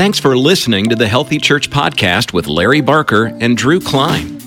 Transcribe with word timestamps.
Thanks 0.00 0.18
for 0.18 0.34
listening 0.34 0.88
to 0.88 0.96
the 0.96 1.06
Healthy 1.06 1.36
Church 1.36 1.68
Podcast 1.68 2.32
with 2.32 2.46
Larry 2.46 2.80
Barker 2.80 3.26
and 3.38 3.54
Drew 3.54 3.78
Klein. 3.78 4.38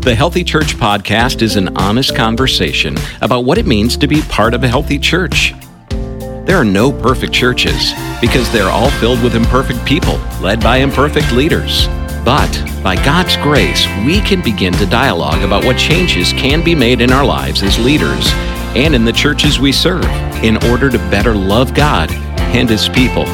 The 0.00 0.14
Healthy 0.16 0.42
Church 0.42 0.74
Podcast 0.74 1.42
is 1.42 1.56
an 1.56 1.76
honest 1.76 2.16
conversation 2.16 2.96
about 3.20 3.44
what 3.44 3.58
it 3.58 3.66
means 3.66 3.94
to 3.98 4.06
be 4.06 4.22
part 4.22 4.54
of 4.54 4.64
a 4.64 4.68
healthy 4.68 4.98
church. 4.98 5.52
There 5.90 6.56
are 6.56 6.64
no 6.64 6.90
perfect 6.90 7.34
churches 7.34 7.92
because 8.22 8.50
they're 8.50 8.70
all 8.70 8.88
filled 8.92 9.22
with 9.22 9.34
imperfect 9.34 9.84
people 9.84 10.18
led 10.40 10.62
by 10.62 10.78
imperfect 10.78 11.30
leaders. 11.32 11.86
But 12.24 12.50
by 12.82 12.96
God's 13.04 13.36
grace, 13.36 13.86
we 14.06 14.22
can 14.22 14.40
begin 14.40 14.72
to 14.78 14.86
dialogue 14.86 15.42
about 15.42 15.66
what 15.66 15.76
changes 15.76 16.32
can 16.32 16.64
be 16.64 16.74
made 16.74 17.02
in 17.02 17.12
our 17.12 17.26
lives 17.26 17.62
as 17.62 17.78
leaders 17.78 18.30
and 18.74 18.94
in 18.94 19.04
the 19.04 19.12
churches 19.12 19.60
we 19.60 19.72
serve 19.72 20.06
in 20.42 20.56
order 20.68 20.88
to 20.88 20.98
better 21.10 21.34
love 21.34 21.74
God 21.74 22.10
and 22.10 22.70
His 22.70 22.88
people. 22.88 23.26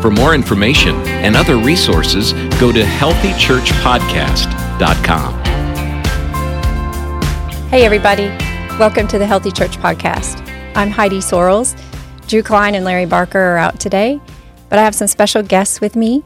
For 0.00 0.12
more 0.12 0.32
information 0.32 0.94
and 1.08 1.34
other 1.34 1.56
resources, 1.56 2.32
go 2.60 2.70
to 2.70 2.82
healthychurchpodcast.com. 2.82 5.34
Hey, 7.68 7.84
everybody. 7.84 8.28
Welcome 8.78 9.08
to 9.08 9.18
the 9.18 9.26
Healthy 9.26 9.50
Church 9.50 9.76
Podcast. 9.78 10.48
I'm 10.76 10.92
Heidi 10.92 11.18
Sorrells. 11.18 11.76
Drew 12.28 12.44
Klein 12.44 12.76
and 12.76 12.84
Larry 12.84 13.06
Barker 13.06 13.40
are 13.40 13.58
out 13.58 13.80
today, 13.80 14.20
but 14.68 14.78
I 14.78 14.84
have 14.84 14.94
some 14.94 15.08
special 15.08 15.42
guests 15.42 15.80
with 15.80 15.96
me. 15.96 16.22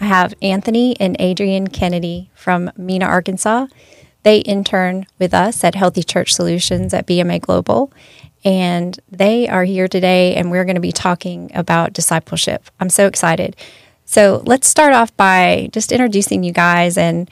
I 0.00 0.06
have 0.06 0.32
Anthony 0.40 0.98
and 0.98 1.20
Adrienne 1.20 1.68
Kennedy 1.68 2.30
from 2.34 2.70
Mena, 2.78 3.04
Arkansas. 3.04 3.66
They 4.22 4.38
intern 4.38 5.04
with 5.18 5.34
us 5.34 5.62
at 5.62 5.74
Healthy 5.74 6.04
Church 6.04 6.32
Solutions 6.32 6.94
at 6.94 7.06
BMA 7.06 7.42
Global, 7.42 7.92
and 8.44 8.98
they 9.10 9.48
are 9.48 9.64
here 9.64 9.88
today, 9.88 10.34
and 10.34 10.50
we're 10.50 10.64
going 10.64 10.76
to 10.76 10.80
be 10.80 10.92
talking 10.92 11.50
about 11.54 11.92
discipleship. 11.92 12.64
I'm 12.80 12.90
so 12.90 13.06
excited. 13.06 13.56
So 14.04 14.42
let's 14.44 14.68
start 14.68 14.92
off 14.92 15.16
by 15.16 15.68
just 15.72 15.92
introducing 15.92 16.42
you 16.42 16.52
guys, 16.52 16.96
and 16.96 17.30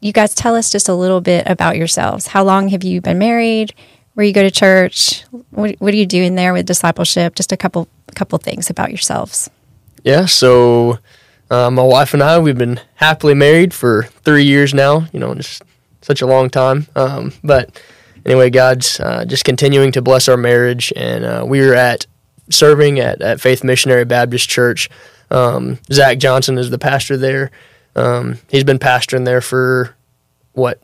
you 0.00 0.12
guys 0.12 0.34
tell 0.34 0.54
us 0.54 0.70
just 0.70 0.88
a 0.88 0.94
little 0.94 1.20
bit 1.20 1.46
about 1.46 1.76
yourselves. 1.76 2.28
How 2.28 2.44
long 2.44 2.68
have 2.68 2.84
you 2.84 3.00
been 3.00 3.18
married? 3.18 3.74
Where 4.14 4.26
you 4.26 4.32
go 4.32 4.42
to 4.42 4.50
church? 4.50 5.22
What, 5.50 5.76
what 5.78 5.94
are 5.94 5.96
you 5.96 6.06
doing 6.06 6.34
there 6.34 6.52
with 6.52 6.66
discipleship? 6.66 7.34
Just 7.34 7.50
a 7.50 7.56
couple 7.56 7.88
couple 8.14 8.38
things 8.38 8.68
about 8.68 8.90
yourselves. 8.90 9.48
Yeah, 10.04 10.26
so 10.26 10.98
uh, 11.50 11.70
my 11.70 11.82
wife 11.82 12.12
and 12.12 12.22
I 12.22 12.38
we've 12.38 12.58
been 12.58 12.80
happily 12.96 13.34
married 13.34 13.72
for 13.72 14.04
three 14.24 14.44
years 14.44 14.74
now. 14.74 15.06
You 15.12 15.20
know, 15.20 15.34
just 15.34 15.62
such 16.02 16.20
a 16.20 16.26
long 16.26 16.50
time. 16.50 16.86
Um, 16.94 17.32
but 17.42 17.80
anyway, 18.24 18.50
God's 18.50 19.00
uh, 19.00 19.24
just 19.24 19.44
continuing 19.44 19.92
to 19.92 20.02
bless 20.02 20.28
our 20.28 20.36
marriage, 20.36 20.92
and 20.96 21.24
uh, 21.24 21.44
we 21.46 21.60
are 21.60 21.74
at 21.74 22.06
serving 22.50 22.98
at, 22.98 23.22
at 23.22 23.40
Faith 23.40 23.64
Missionary 23.64 24.04
Baptist 24.04 24.48
Church. 24.48 24.88
Um, 25.30 25.78
Zach 25.90 26.18
Johnson 26.18 26.58
is 26.58 26.70
the 26.70 26.78
pastor 26.78 27.16
there. 27.16 27.50
Um, 27.96 28.38
he's 28.48 28.64
been 28.64 28.78
pastoring 28.78 29.24
there 29.24 29.40
for 29.40 29.96
what 30.52 30.80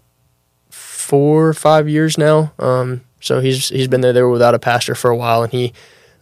four 0.71 1.49
or 1.49 1.55
five 1.55 1.89
years 1.89 2.19
now. 2.19 2.53
Um, 2.59 3.03
so 3.21 3.41
he's 3.41 3.69
he's 3.69 3.89
been 3.89 4.01
there 4.01 4.13
there 4.13 4.29
without 4.29 4.55
a 4.55 4.59
pastor 4.59 4.95
for 4.95 5.11
a 5.11 5.17
while, 5.17 5.43
and 5.43 5.53
he 5.53 5.73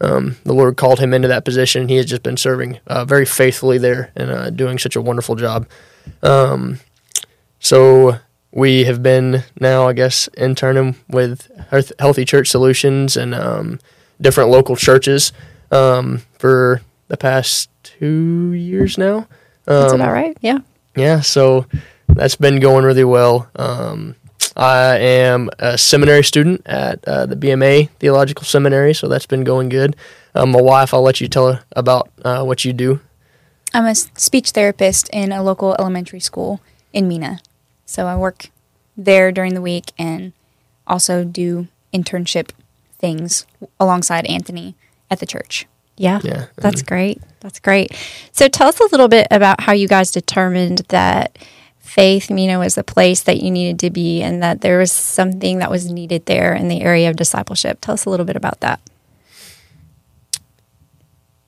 um, 0.00 0.36
the 0.44 0.52
Lord 0.52 0.76
called 0.76 0.98
him 0.98 1.14
into 1.14 1.28
that 1.28 1.44
position. 1.44 1.88
He 1.88 1.96
has 1.96 2.06
just 2.06 2.22
been 2.22 2.36
serving 2.36 2.80
uh, 2.86 3.04
very 3.04 3.24
faithfully 3.24 3.78
there 3.78 4.12
and 4.14 4.30
uh, 4.30 4.50
doing 4.50 4.78
such 4.78 4.96
a 4.96 5.00
wonderful 5.00 5.34
job. 5.34 5.66
Um, 6.22 6.80
so 7.58 8.18
we 8.56 8.84
have 8.84 9.02
been 9.02 9.44
now, 9.60 9.86
I 9.86 9.92
guess, 9.92 10.28
interning 10.28 10.96
with 11.10 11.50
Healthy 11.98 12.24
Church 12.24 12.48
Solutions 12.48 13.14
and 13.14 13.34
um, 13.34 13.78
different 14.18 14.48
local 14.48 14.76
churches 14.76 15.34
um, 15.70 16.22
for 16.38 16.80
the 17.08 17.18
past 17.18 17.68
two 17.82 18.54
years 18.54 18.96
now. 18.96 19.28
That's 19.66 19.92
about 19.92 20.10
right. 20.10 20.36
Yeah. 20.40 20.60
Yeah. 20.96 21.20
So 21.20 21.66
that's 22.08 22.36
been 22.36 22.58
going 22.58 22.86
really 22.86 23.04
well. 23.04 23.46
Um, 23.56 24.16
I 24.56 24.96
am 25.00 25.50
a 25.58 25.76
seminary 25.76 26.24
student 26.24 26.62
at 26.64 27.06
uh, 27.06 27.26
the 27.26 27.36
BMA 27.36 27.90
Theological 28.00 28.44
Seminary, 28.44 28.94
so 28.94 29.06
that's 29.06 29.26
been 29.26 29.44
going 29.44 29.68
good. 29.68 29.96
Um, 30.34 30.52
my 30.52 30.62
wife, 30.62 30.94
I'll 30.94 31.02
let 31.02 31.20
you 31.20 31.28
tell 31.28 31.52
her 31.52 31.64
about 31.72 32.08
uh, 32.24 32.42
what 32.42 32.64
you 32.64 32.72
do. 32.72 33.00
I'm 33.74 33.84
a 33.84 33.94
speech 33.94 34.52
therapist 34.52 35.10
in 35.12 35.30
a 35.30 35.42
local 35.42 35.76
elementary 35.78 36.20
school 36.20 36.62
in 36.94 37.06
Mena. 37.06 37.40
So 37.84 38.06
I 38.06 38.16
work 38.16 38.50
there 38.96 39.32
during 39.32 39.54
the 39.54 39.62
week 39.62 39.92
and 39.98 40.32
also 40.86 41.24
do 41.24 41.68
internship 41.92 42.50
things 42.98 43.46
alongside 43.78 44.26
Anthony 44.26 44.74
at 45.10 45.20
the 45.20 45.26
church. 45.26 45.66
Yeah, 45.96 46.20
yeah. 46.22 46.46
that's 46.56 46.82
great. 46.82 47.22
That's 47.40 47.58
great. 47.58 47.92
So 48.32 48.48
tell 48.48 48.68
us 48.68 48.80
a 48.80 48.84
little 48.84 49.08
bit 49.08 49.26
about 49.30 49.62
how 49.62 49.72
you 49.72 49.88
guys 49.88 50.10
determined 50.10 50.82
that 50.88 51.38
faith, 51.78 52.28
Mena, 52.30 52.58
was 52.58 52.76
a 52.76 52.84
place 52.84 53.22
that 53.22 53.40
you 53.40 53.50
needed 53.50 53.78
to 53.80 53.90
be 53.90 54.22
and 54.22 54.42
that 54.42 54.60
there 54.60 54.78
was 54.78 54.92
something 54.92 55.58
that 55.58 55.70
was 55.70 55.90
needed 55.90 56.26
there 56.26 56.54
in 56.54 56.68
the 56.68 56.82
area 56.82 57.08
of 57.08 57.16
discipleship. 57.16 57.78
Tell 57.80 57.94
us 57.94 58.04
a 58.04 58.10
little 58.10 58.26
bit 58.26 58.36
about 58.36 58.60
that. 58.60 58.80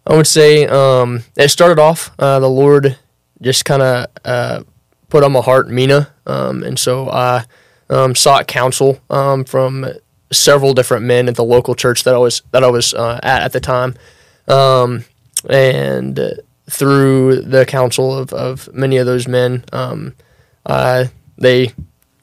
I 0.06 0.16
would 0.16 0.26
say 0.26 0.66
um, 0.66 1.24
it 1.36 1.50
started 1.50 1.78
off, 1.78 2.10
uh, 2.18 2.40
the 2.40 2.48
Lord 2.48 2.96
just 3.42 3.66
kind 3.66 3.82
of 3.82 4.06
uh, 4.24 4.62
put 5.08 5.24
on 5.24 5.32
my 5.32 5.40
heart 5.40 5.68
Mena. 5.68 6.12
um, 6.26 6.62
and 6.62 6.78
so 6.78 7.10
I 7.10 7.44
um, 7.90 8.14
sought 8.14 8.46
counsel 8.46 9.00
um, 9.10 9.44
from 9.44 9.86
several 10.30 10.74
different 10.74 11.04
men 11.04 11.28
at 11.28 11.36
the 11.36 11.44
local 11.44 11.74
church 11.74 12.04
that 12.04 12.14
I 12.14 12.18
was 12.18 12.42
that 12.52 12.62
I 12.62 12.70
was 12.70 12.94
uh, 12.94 13.18
at 13.22 13.42
at 13.42 13.52
the 13.52 13.60
time, 13.60 13.94
um, 14.46 15.04
and 15.48 16.40
through 16.70 17.42
the 17.42 17.64
counsel 17.64 18.16
of, 18.16 18.32
of 18.32 18.68
many 18.74 18.98
of 18.98 19.06
those 19.06 19.26
men, 19.26 19.64
um, 19.72 20.14
they 21.38 21.72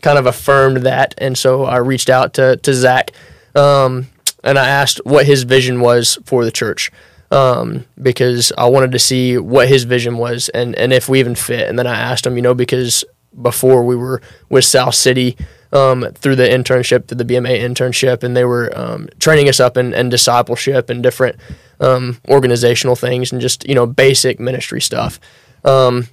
kind 0.02 0.20
of 0.20 0.28
affirmed 0.28 0.78
that, 0.84 1.16
and 1.18 1.36
so 1.36 1.64
I 1.64 1.78
reached 1.78 2.10
out 2.10 2.36
to 2.36 2.58
to 2.58 2.74
Zach, 2.74 3.12
um, 3.56 4.08
and 4.44 4.60
I 4.60 4.68
asked 4.68 5.02
what 5.04 5.26
his 5.26 5.44
vision 5.44 5.82
was 5.82 6.20
for 6.26 6.46
the 6.46 6.52
church 6.52 6.92
um, 7.32 7.86
because 8.02 8.52
I 8.58 8.66
wanted 8.66 8.92
to 8.92 9.00
see 9.00 9.38
what 9.38 9.68
his 9.68 9.84
vision 9.84 10.18
was 10.18 10.50
and, 10.50 10.76
and 10.76 10.94
if 10.94 11.10
we 11.10 11.20
even 11.20 11.36
fit. 11.36 11.68
And 11.68 11.78
then 11.78 11.88
I 11.88 11.96
asked 11.96 12.26
him, 12.26 12.36
you 12.36 12.42
know, 12.42 12.54
because 12.54 13.04
before 13.42 13.84
we 13.84 13.96
were 13.96 14.22
with 14.50 14.66
South 14.66 14.96
City 14.96 15.38
um, 15.72 16.06
through 16.14 16.36
the 16.36 16.48
internship, 16.48 17.08
through 17.08 17.18
the 17.18 17.26
BMA 17.26 17.60
internship, 17.60 18.24
and 18.24 18.36
they 18.36 18.46
were 18.46 18.72
um, 18.78 19.10
training 19.20 19.50
us 19.50 19.60
up 19.60 19.76
in, 19.78 19.94
in 19.94 20.10
discipleship 20.10 20.90
and 20.90 21.04
different 21.04 21.36
um, 21.80 22.20
organizational 22.30 22.96
things 22.96 23.32
and 23.32 23.42
just, 23.42 23.68
you 23.68 23.76
know, 23.76 23.86
basic 23.86 24.40
ministry 24.40 24.80
stuff. 24.80 25.20
Um, 25.66 26.08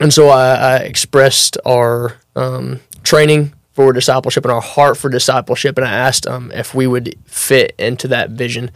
and 0.00 0.12
so 0.14 0.28
I, 0.28 0.54
I 0.54 0.76
expressed 0.78 1.58
our 1.66 2.16
um, 2.36 2.80
training 3.02 3.52
for 3.72 3.92
discipleship 3.92 4.44
and 4.44 4.52
our 4.52 4.60
heart 4.60 4.96
for 4.96 5.08
discipleship, 5.10 5.76
and 5.76 5.86
I 5.86 5.92
asked 5.92 6.26
if 6.28 6.74
we 6.74 6.86
would 6.86 7.14
fit 7.26 7.74
into 7.78 8.08
that 8.08 8.30
vision. 8.30 8.70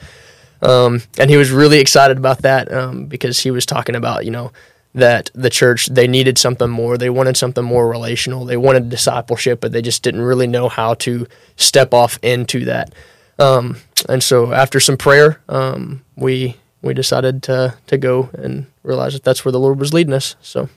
Um, 0.62 1.02
and 1.18 1.28
he 1.28 1.36
was 1.36 1.50
really 1.50 1.78
excited 1.78 2.16
about 2.16 2.42
that 2.42 2.72
um, 2.72 3.06
because 3.06 3.40
he 3.40 3.50
was 3.50 3.66
talking 3.66 3.96
about, 3.96 4.24
you 4.24 4.30
know, 4.30 4.52
that 4.94 5.30
the 5.34 5.50
church, 5.50 5.86
they 5.86 6.06
needed 6.06 6.38
something 6.38 6.70
more. 6.70 6.98
They 6.98 7.10
wanted 7.10 7.36
something 7.36 7.64
more 7.64 7.88
relational. 7.88 8.44
They 8.44 8.56
wanted 8.56 8.88
discipleship, 8.88 9.60
but 9.60 9.72
they 9.72 9.82
just 9.82 10.02
didn't 10.02 10.20
really 10.20 10.46
know 10.46 10.68
how 10.68 10.94
to 10.94 11.26
step 11.56 11.94
off 11.94 12.18
into 12.22 12.64
that. 12.66 12.94
Um, 13.38 13.78
and 14.08 14.22
so 14.22 14.52
after 14.52 14.80
some 14.80 14.96
prayer, 14.96 15.40
um, 15.48 16.04
we 16.16 16.56
we 16.82 16.94
decided 16.94 17.42
to 17.44 17.74
to 17.86 17.96
go 17.96 18.28
and 18.34 18.66
realize 18.82 19.14
that 19.14 19.24
that's 19.24 19.44
where 19.44 19.52
the 19.52 19.60
Lord 19.60 19.80
was 19.80 19.94
leading 19.94 20.12
us. 20.12 20.36
So, 20.42 20.68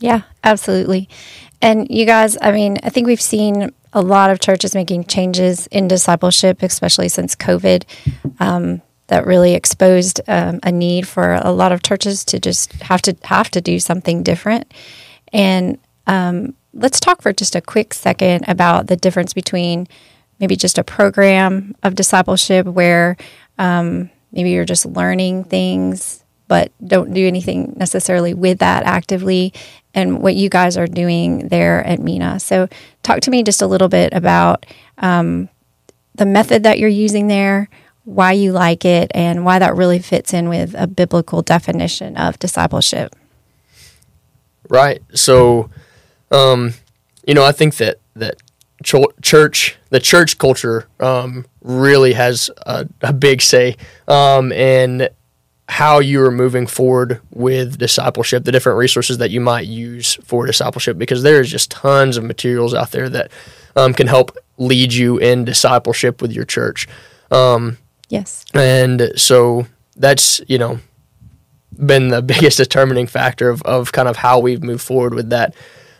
yeah, 0.00 0.22
absolutely. 0.42 1.08
And 1.62 1.86
you 1.90 2.06
guys, 2.06 2.36
I 2.40 2.52
mean, 2.52 2.78
I 2.82 2.88
think 2.88 3.06
we've 3.06 3.20
seen 3.20 3.72
a 3.92 4.02
lot 4.02 4.30
of 4.30 4.40
churches 4.40 4.74
making 4.74 5.04
changes 5.04 5.66
in 5.68 5.88
discipleship, 5.88 6.62
especially 6.62 7.08
since 7.08 7.36
COVID. 7.36 7.84
Um, 8.40 8.82
that 9.10 9.26
really 9.26 9.54
exposed 9.54 10.20
um, 10.28 10.60
a 10.62 10.72
need 10.72 11.06
for 11.06 11.34
a 11.34 11.50
lot 11.50 11.72
of 11.72 11.82
churches 11.82 12.24
to 12.26 12.38
just 12.38 12.72
have 12.82 13.02
to 13.02 13.16
have 13.24 13.50
to 13.50 13.60
do 13.60 13.78
something 13.78 14.22
different. 14.22 14.72
And 15.32 15.78
um, 16.06 16.54
let's 16.72 17.00
talk 17.00 17.20
for 17.20 17.32
just 17.32 17.54
a 17.54 17.60
quick 17.60 17.92
second 17.92 18.44
about 18.48 18.86
the 18.86 18.96
difference 18.96 19.32
between 19.32 19.88
maybe 20.38 20.56
just 20.56 20.78
a 20.78 20.84
program 20.84 21.74
of 21.82 21.94
discipleship 21.94 22.66
where 22.66 23.16
um, 23.58 24.10
maybe 24.32 24.50
you're 24.50 24.64
just 24.64 24.86
learning 24.86 25.44
things 25.44 26.24
but 26.48 26.72
don't 26.84 27.14
do 27.14 27.28
anything 27.28 27.74
necessarily 27.76 28.34
with 28.34 28.58
that 28.58 28.82
actively 28.84 29.52
and 29.94 30.20
what 30.22 30.34
you 30.34 30.48
guys 30.48 30.76
are 30.76 30.86
doing 30.86 31.48
there 31.48 31.84
at 31.86 32.00
Mena 32.00 32.40
So, 32.40 32.68
talk 33.02 33.20
to 33.20 33.30
me 33.30 33.42
just 33.42 33.62
a 33.62 33.66
little 33.66 33.88
bit 33.88 34.12
about 34.12 34.66
um, 34.98 35.48
the 36.14 36.26
method 36.26 36.64
that 36.64 36.78
you're 36.78 36.88
using 36.88 37.28
there, 37.28 37.68
why 38.04 38.32
you 38.32 38.52
like 38.52 38.84
it 38.84 39.10
and 39.14 39.44
why 39.44 39.58
that 39.58 39.76
really 39.76 39.98
fits 39.98 40.32
in 40.32 40.48
with 40.48 40.74
a 40.76 40.86
biblical 40.86 41.42
definition 41.42 42.16
of 42.16 42.38
discipleship. 42.38 43.14
Right. 44.68 45.02
So, 45.14 45.70
um, 46.30 46.74
you 47.26 47.34
know, 47.34 47.44
I 47.44 47.52
think 47.52 47.76
that 47.76 47.98
that 48.14 48.36
church, 48.82 49.76
the 49.90 50.00
church 50.00 50.38
culture, 50.38 50.88
um, 51.00 51.44
really 51.60 52.14
has 52.14 52.50
a, 52.66 52.88
a 53.02 53.12
big 53.12 53.42
say, 53.42 53.76
um, 54.08 54.52
and 54.52 55.10
how 55.68 56.00
you 56.00 56.20
are 56.22 56.32
moving 56.32 56.66
forward 56.66 57.20
with 57.30 57.78
discipleship, 57.78 58.44
the 58.44 58.50
different 58.50 58.78
resources 58.78 59.18
that 59.18 59.30
you 59.30 59.40
might 59.40 59.66
use 59.66 60.14
for 60.24 60.46
discipleship, 60.46 60.98
because 60.98 61.22
there 61.22 61.40
is 61.40 61.50
just 61.50 61.70
tons 61.70 62.16
of 62.16 62.24
materials 62.24 62.74
out 62.74 62.90
there 62.90 63.08
that 63.08 63.30
um, 63.76 63.94
can 63.94 64.08
help 64.08 64.36
lead 64.58 64.92
you 64.92 65.18
in 65.18 65.44
discipleship 65.44 66.20
with 66.20 66.32
your 66.32 66.44
church. 66.44 66.88
Um, 67.30 67.78
yes. 68.10 68.44
And 68.52 69.12
so 69.16 69.66
that's, 69.96 70.40
you 70.46 70.58
know, 70.58 70.78
been 71.74 72.08
the 72.08 72.22
biggest 72.32 72.58
determining 72.58 73.06
factor 73.06 73.48
of, 73.48 73.62
of 73.62 73.92
kind 73.92 74.08
of 74.08 74.16
how 74.16 74.38
we've 74.38 74.62
moved 74.62 74.82
forward 74.82 75.14
with 75.14 75.30
that. 75.30 75.54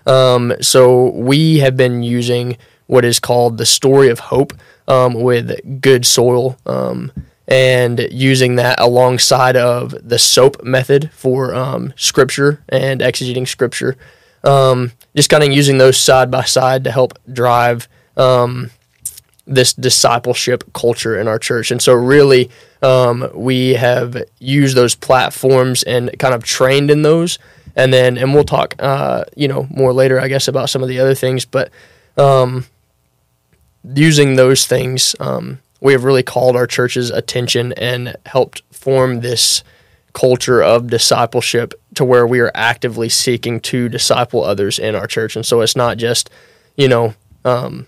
Um, 0.07 0.55
so 0.61 1.11
we 1.11 1.59
have 1.59 1.77
been 1.77 2.03
using 2.03 2.57
what 2.87 3.05
is 3.05 3.21
called 3.21 3.57
the 3.57 3.67
story 3.67 4.09
of 4.09 4.19
hope 4.19 4.53
um, 4.89 5.15
with 5.15 5.81
good 5.81 6.05
soil 6.05 6.59
um, 6.67 7.13
and 7.47 8.09
using 8.11 8.57
that 8.57 8.81
alongside 8.81 9.57
of 9.57 9.95
the 10.03 10.19
soap 10.19 10.63
method 10.65 11.11
for 11.13 11.55
um, 11.55 11.93
scripture 11.97 12.63
and 12.69 13.01
exegeting 13.01 13.47
scripture. 13.47 13.97
Um, 14.43 14.93
just 15.15 15.31
kind 15.31 15.45
of 15.45 15.53
using 15.53 15.79
those 15.79 15.99
side 15.99 16.31
by 16.31 16.45
side 16.45 16.85
to 16.85 16.91
help 16.91 17.19
drive 17.33 17.89
um, 18.17 18.71
this 19.51 19.75
discipleship 19.75 20.65
culture 20.73 21.19
in 21.19 21.29
our 21.29 21.39
church. 21.39 21.71
And 21.71 21.83
so, 21.83 21.93
really, 21.93 22.51
um, 22.83 23.29
we 23.35 23.75
have 23.75 24.23
used 24.39 24.77
those 24.77 24.95
platforms 24.95 25.83
and 25.83 26.17
kind 26.19 26.35
of 26.35 26.45
trained 26.45 26.91
in 26.91 27.03
those. 27.03 27.39
And 27.77 27.93
then, 27.93 28.17
and 28.17 28.33
we'll 28.35 28.45
talk, 28.45 28.75
uh, 28.79 29.25
you 29.37 29.49
know, 29.49 29.67
more 29.71 29.93
later, 29.93 30.21
I 30.21 30.29
guess, 30.29 30.49
about 30.49 30.71
some 30.71 30.83
of 30.83 30.89
the 30.89 30.99
other 30.99 31.15
things. 31.15 31.45
But 31.45 31.71
um, 32.17 32.67
using 33.95 34.37
those 34.37 34.67
things, 34.67 35.15
um, 35.21 35.61
we 35.81 35.93
have 35.93 36.05
really 36.05 36.23
called 36.23 36.57
our 36.57 36.67
church's 36.67 37.11
attention 37.11 37.73
and 37.75 38.17
helped 38.27 38.63
form 38.71 39.21
this 39.21 39.63
culture 40.13 40.63
of 40.63 40.89
discipleship 40.89 41.75
to 41.95 42.05
where 42.05 42.27
we 42.27 42.41
are 42.41 42.51
actively 42.55 43.09
seeking 43.09 43.61
to 43.61 43.89
disciple 43.89 44.45
others 44.45 44.79
in 44.79 44.95
our 44.95 45.07
church. 45.07 45.37
And 45.37 45.47
so 45.47 45.61
it's 45.61 45.77
not 45.77 45.97
just, 45.97 46.29
you 46.77 46.89
know, 46.89 47.15
um, 47.45 47.87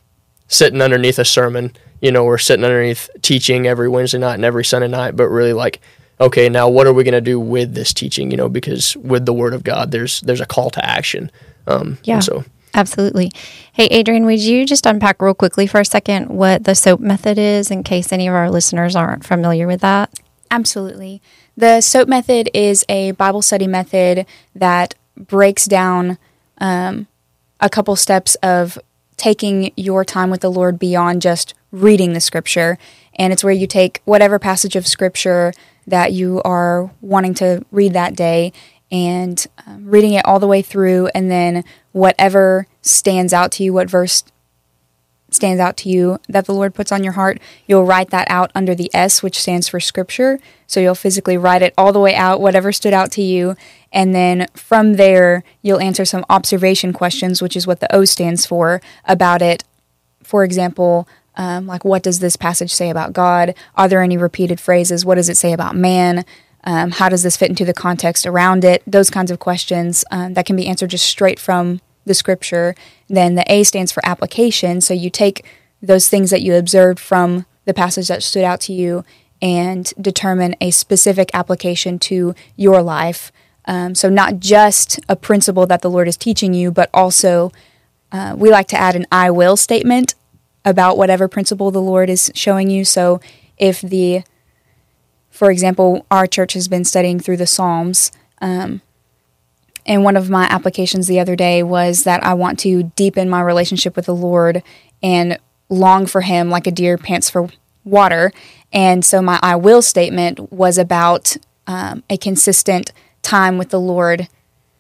sitting 0.53 0.83
underneath 0.83 1.19
a 1.19 1.25
sermon, 1.25 1.73
you 2.01 2.13
know, 2.13 2.25
or 2.25 2.39
sitting 2.39 2.65
underneath 2.65 3.09
teaching 3.23 3.67
every 3.67 3.89
Wednesday 3.89 4.19
night 4.19 4.35
and 4.35 4.45
every 4.45 4.65
Sunday 4.65 4.89
night, 4.89 5.17
but 5.17 5.29
really 5.29 5.53
like, 5.53 5.81
okay, 6.21 6.49
now 6.49 6.69
what 6.69 6.87
are 6.87 6.93
we 6.93 7.05
going 7.05 7.13
to 7.13 7.21
do 7.21 7.41
with 7.41 7.75
this 7.75 7.93
teaching? 7.93 8.31
You 8.31 8.37
know, 8.37 8.49
because 8.49 8.97
with 8.97 9.27
the 9.27 9.33
Word 9.33 9.55
of 9.55 9.65
God, 9.65 9.91
there's 9.91 10.21
there's 10.21 10.41
a 10.41 10.47
call 10.47 10.71
to 10.71 10.85
action. 10.85 11.31
Um, 11.67 11.99
yeah. 12.05 12.21
So 12.21 12.45
Absolutely. 12.75 13.31
Hey, 13.73 13.89
Adrienne, 13.91 14.25
would 14.25 14.41
you 14.41 14.65
just 14.65 14.87
unpack 14.87 15.21
real 15.21 15.35
quickly 15.35 15.67
for 15.67 15.81
a 15.81 15.85
second 15.85 16.29
what 16.29 16.65
the 16.65 16.75
SOAP 16.75 17.01
method 17.01 17.39
is 17.39 17.71
in 17.71 17.83
case 17.83 18.13
any 18.13 18.27
of 18.27 18.35
our 18.35 18.51
listeners 18.51 18.97
aren't 18.97 19.25
familiar 19.25 19.67
with 19.67 19.81
that? 19.83 20.11
Absolutely. 20.51 21.21
The 21.57 21.81
SOAP 21.83 22.09
method 22.09 22.49
is 22.55 22.85
a 22.89 23.13
Bible 23.13 23.43
study 23.43 23.67
method 23.67 24.27
that 24.55 24.95
breaks 25.17 25.67
down 25.67 26.17
um, 26.59 27.09
a 27.61 27.69
couple 27.69 27.95
steps 27.97 28.37
of 28.37 28.79
taking 29.23 29.73
your 29.77 30.05
time 30.05 30.31
with 30.31 30.41
the 30.41 30.51
Lord 30.51 30.81
beyond 30.81 31.23
just 31.23 31.55
reading 31.71 32.13
the 32.13 32.21
scripture. 32.21 32.77
And 33.15 33.33
it's 33.33 33.45
where 33.45 33.53
you 33.53 33.69
take 33.69 34.03
whatever 34.05 34.41
passage 34.41 34.75
of 34.75 34.85
scripture 34.85 35.53
that 35.87 36.13
you 36.13 36.43
are 36.45 36.91
wanting 37.01 37.35
to 37.35 37.65
read 37.71 37.93
that 37.93 38.17
day 38.17 38.53
and 38.91 39.47
um, 39.65 39.87
reading 39.87 40.15
it 40.15 40.27
all 40.27 40.41
the 40.41 40.49
way 40.49 40.61
through, 40.61 41.09
and 41.15 41.31
then 41.31 41.63
whatever 41.93 42.67
stands 42.83 43.33
out 43.33 43.53
to 43.53 43.63
you, 43.63 43.73
what 43.73 43.89
verse 43.89 44.25
stands 45.31 45.61
out 45.61 45.77
to 45.79 45.89
you 45.89 46.19
that 46.29 46.47
the 46.47 46.53
Lord 46.53 46.75
puts 46.75 46.91
on 46.91 47.05
your 47.05 47.15
heart, 47.15 47.39
you'll 47.67 47.87
write 47.87 48.11
that 48.11 48.29
out 48.29 48.51
under 48.57 48.75
the 48.75 48.91
S, 48.93 49.23
which 49.23 49.41
stands 49.41 49.69
for 49.69 49.79
scripture. 49.79 50.41
So 50.67 50.81
you'll 50.81 50.95
physically 50.97 51.37
write 51.37 51.63
it 51.63 51.75
all 51.79 51.93
the 51.93 52.01
way 52.01 52.15
out, 52.15 52.41
whatever 52.41 52.73
stood 52.73 52.93
out 52.93 53.13
to 53.13 53.23
you. 53.23 53.57
And 53.93 54.15
then 54.15 54.47
from 54.55 54.95
there, 54.95 55.45
you'll 55.61 55.81
answer 55.81 56.05
some 56.05 56.25
observation 56.31 56.93
questions, 56.93 57.43
which 57.43 57.57
is 57.57 57.67
what 57.67 57.81
the 57.81 57.95
O 57.95 58.05
stands 58.05 58.47
for, 58.47 58.81
about 59.05 59.43
it. 59.43 59.65
For 60.23 60.45
example, 60.45 61.07
um, 61.37 61.67
like 61.67 61.85
what 61.85 62.03
does 62.03 62.21
this 62.21 62.37
passage 62.37 62.73
say 62.73 62.91
about 62.91 63.13
God? 63.13 63.55
Are 63.75 63.89
there 63.89 64.03
any 64.03 64.17
repeated 64.17 64.61
phrases? 64.61 65.05
What 65.05 65.17
does 65.17 65.29
it 65.29 65.37
say 65.37 65.53
about 65.53 65.77
man? 65.77 66.25
Um, 66.65 66.93
how 66.93 67.09
does 67.09 67.23
this 67.23 67.37
fit 67.37 67.51
into 67.51 67.65
the 67.65 67.75
context 67.75 68.27
around 68.27 68.65
it? 68.65 68.83
Those 68.87 69.11
kinds 69.11 69.31
of 69.31 69.39
questions 69.39 70.05
um, 70.11 70.35
that 70.35 70.47
can 70.47 70.57
be 70.57 70.69
answered 70.69 70.91
just 70.91 71.07
straight 71.07 71.41
from 71.41 71.81
the 72.05 72.15
scripture. 72.15 72.75
Then 73.09 73.35
the 73.35 73.51
A 73.53 73.65
stands 73.65 73.93
for 73.93 74.05
application. 74.07 74.81
So 74.81 74.95
you 74.95 75.11
take 75.11 75.45
those 75.81 76.09
things 76.09 76.31
that 76.31 76.43
you 76.43 76.55
observed 76.55 77.01
from 77.01 77.47
the 77.65 77.75
passage 77.75 78.09
that 78.09 78.23
stood 78.23 78.45
out 78.45 78.61
to 78.63 78.73
you 78.73 79.05
and 79.41 79.93
determine 80.01 80.55
a 80.61 80.71
specific 80.71 81.31
application 81.35 81.99
to 81.99 82.35
your 82.57 82.81
life. 82.83 83.33
Um, 83.65 83.95
so, 83.95 84.09
not 84.09 84.41
just 84.41 84.99
a 85.09 85.17
principle 85.17 85.67
that 85.67 85.83
the 85.83 85.91
Lord 85.91 86.09
is 86.09 86.17
teaching 86.17 86.53
you, 86.53 86.71
but 86.71 86.91
also 86.93 87.53
uh, 88.11 88.35
we 88.37 88.51
like 88.51 88.69
to 88.69 88.81
add 88.81 88.97
an 88.97 89.07
I 89.13 89.31
will 89.31 89.57
statement 89.57 90.15
about 90.65 90.97
whatever 90.97 91.29
principle 91.29 91.71
the 91.71 91.81
Lord 91.81 92.11
is 92.11 92.31
showing 92.35 92.71
you. 92.71 92.85
So, 92.85 93.21
if 93.57 93.81
the 93.81 94.25
for 95.33 95.51
example, 95.51 96.05
our 96.11 96.27
church 96.27 96.53
has 96.53 96.69
been 96.69 96.85
studying 96.85 97.19
through 97.19 97.39
the 97.39 97.47
Psalms. 97.47 98.13
Um, 98.43 98.83
and 99.87 100.05
one 100.05 100.17
of 100.17 100.31
my 100.31 100.45
applications 100.45 101.07
the 101.07 101.19
other 101.19 101.35
day 101.35 101.63
was 101.63 102.05
that 102.05 102.23
I 102.23 102.35
want 102.35 102.59
to 102.61 102.85
deepen 102.95 103.31
my 103.31 103.41
relationship 103.41 103.97
with 103.97 104.07
the 104.07 104.15
Lord 104.15 104.63
and 105.03 105.39
long 105.71 106.07
for 106.07 106.21
Him 106.21 106.51
like 106.51 106.67
a 106.67 106.71
deer 106.71 106.99
pants 106.99 107.31
for 107.31 107.49
water. 107.83 108.31
And 108.73 109.05
so 109.05 109.23
my 109.23 109.41
I 109.43 109.57
will 109.57 109.83
statement 109.83 110.53
was 110.53 110.77
about 110.77 111.37
um, 111.67 112.05
a 112.11 112.19
consistent 112.19 112.93
time 113.23 113.59
with 113.59 113.71
the 113.71 113.81
Lord 113.81 114.29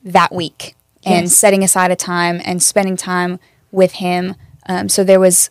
that 0.05 0.33
week 0.33 0.75
yes. 1.03 1.21
and 1.21 1.31
setting 1.31 1.63
aside 1.63 1.91
a 1.91 1.97
time 1.97 2.41
and 2.45 2.63
spending 2.63 2.97
time 2.97 3.39
with 3.71 3.93
Him. 3.93 4.35
Um, 4.67 4.89
so 4.89 5.05
there 5.05 5.21
was 5.21 5.51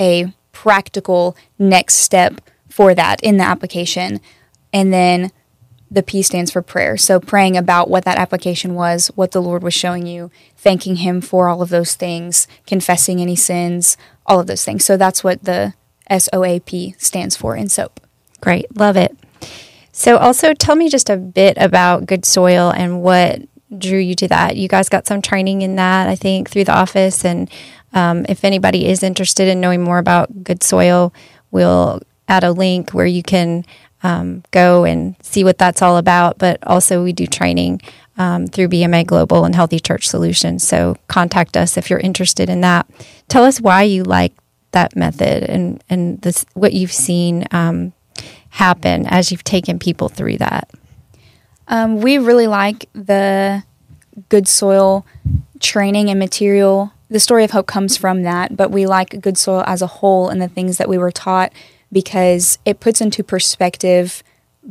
a 0.00 0.32
practical 0.52 1.36
next 1.58 1.96
step 1.96 2.40
for 2.68 2.94
that 2.94 3.22
in 3.22 3.36
the 3.36 3.44
application. 3.44 4.20
And 4.72 4.92
then 4.92 5.30
the 5.90 6.02
P 6.02 6.22
stands 6.22 6.50
for 6.50 6.62
prayer. 6.62 6.96
So 6.96 7.20
praying 7.20 7.56
about 7.56 7.88
what 7.88 8.04
that 8.04 8.18
application 8.18 8.74
was, 8.74 9.08
what 9.14 9.30
the 9.30 9.40
Lord 9.40 9.62
was 9.62 9.74
showing 9.74 10.06
you, 10.06 10.30
thanking 10.56 10.96
Him 10.96 11.20
for 11.20 11.48
all 11.48 11.62
of 11.62 11.68
those 11.68 11.94
things, 11.94 12.48
confessing 12.66 13.20
any 13.20 13.36
sins, 13.36 13.96
all 14.26 14.40
of 14.40 14.46
those 14.46 14.64
things. 14.64 14.84
So 14.84 14.96
that's 14.96 15.22
what 15.22 15.44
the 15.44 15.74
SOAP 16.10 16.94
stands 16.98 17.36
for 17.36 17.56
in 17.56 17.68
SOAP. 17.68 18.00
Great. 18.40 18.76
Love 18.76 18.96
it. 18.96 19.16
So 19.96 20.18
also 20.18 20.52
tell 20.52 20.76
me 20.76 20.90
just 20.90 21.08
a 21.08 21.16
bit 21.16 21.56
about 21.56 22.04
good 22.04 22.26
soil 22.26 22.70
and 22.70 23.00
what 23.00 23.40
drew 23.78 23.98
you 23.98 24.14
to 24.16 24.28
that. 24.28 24.54
You 24.58 24.68
guys 24.68 24.90
got 24.90 25.06
some 25.06 25.22
training 25.22 25.62
in 25.62 25.76
that, 25.76 26.06
I 26.06 26.14
think, 26.14 26.50
through 26.50 26.64
the 26.64 26.76
office. 26.76 27.24
And 27.24 27.50
um, 27.94 28.26
if 28.28 28.44
anybody 28.44 28.86
is 28.88 29.02
interested 29.02 29.48
in 29.48 29.58
knowing 29.58 29.82
more 29.82 29.96
about 29.96 30.44
good 30.44 30.62
soil, 30.62 31.14
we'll 31.50 32.02
add 32.28 32.44
a 32.44 32.52
link 32.52 32.90
where 32.90 33.06
you 33.06 33.22
can 33.22 33.64
um, 34.02 34.44
go 34.50 34.84
and 34.84 35.16
see 35.22 35.44
what 35.44 35.56
that's 35.56 35.80
all 35.80 35.96
about. 35.96 36.36
But 36.36 36.58
also, 36.66 37.02
we 37.02 37.14
do 37.14 37.26
training 37.26 37.80
um, 38.18 38.48
through 38.48 38.68
BMA 38.68 39.06
Global 39.06 39.46
and 39.46 39.54
Healthy 39.54 39.80
Church 39.80 40.06
Solutions. 40.06 40.62
So 40.62 40.96
contact 41.08 41.56
us 41.56 41.78
if 41.78 41.88
you're 41.88 42.00
interested 42.00 42.50
in 42.50 42.60
that. 42.60 42.86
Tell 43.28 43.44
us 43.44 43.62
why 43.62 43.84
you 43.84 44.04
like 44.04 44.34
that 44.72 44.94
method 44.94 45.42
and 45.44 45.82
and 45.88 46.20
this 46.20 46.44
what 46.52 46.74
you've 46.74 46.92
seen 46.92 47.46
um, 47.50 47.94
happen 48.56 49.06
as 49.06 49.30
you've 49.30 49.44
taken 49.44 49.78
people 49.78 50.08
through 50.08 50.38
that. 50.38 50.70
Um, 51.68 52.00
we 52.00 52.16
really 52.16 52.46
like 52.46 52.88
the 52.94 53.62
good 54.30 54.48
soil 54.48 55.04
training 55.60 56.08
and 56.08 56.18
material. 56.18 56.90
The 57.10 57.20
story 57.20 57.44
of 57.44 57.50
hope 57.50 57.66
comes 57.66 57.98
from 57.98 58.22
that, 58.22 58.56
but 58.56 58.70
we 58.70 58.86
like 58.86 59.20
good 59.20 59.36
soil 59.36 59.62
as 59.66 59.82
a 59.82 59.86
whole 59.86 60.30
and 60.30 60.40
the 60.40 60.48
things 60.48 60.78
that 60.78 60.88
we 60.88 60.96
were 60.96 61.10
taught 61.10 61.52
because 61.92 62.58
it 62.64 62.80
puts 62.80 63.02
into 63.02 63.22
perspective 63.22 64.22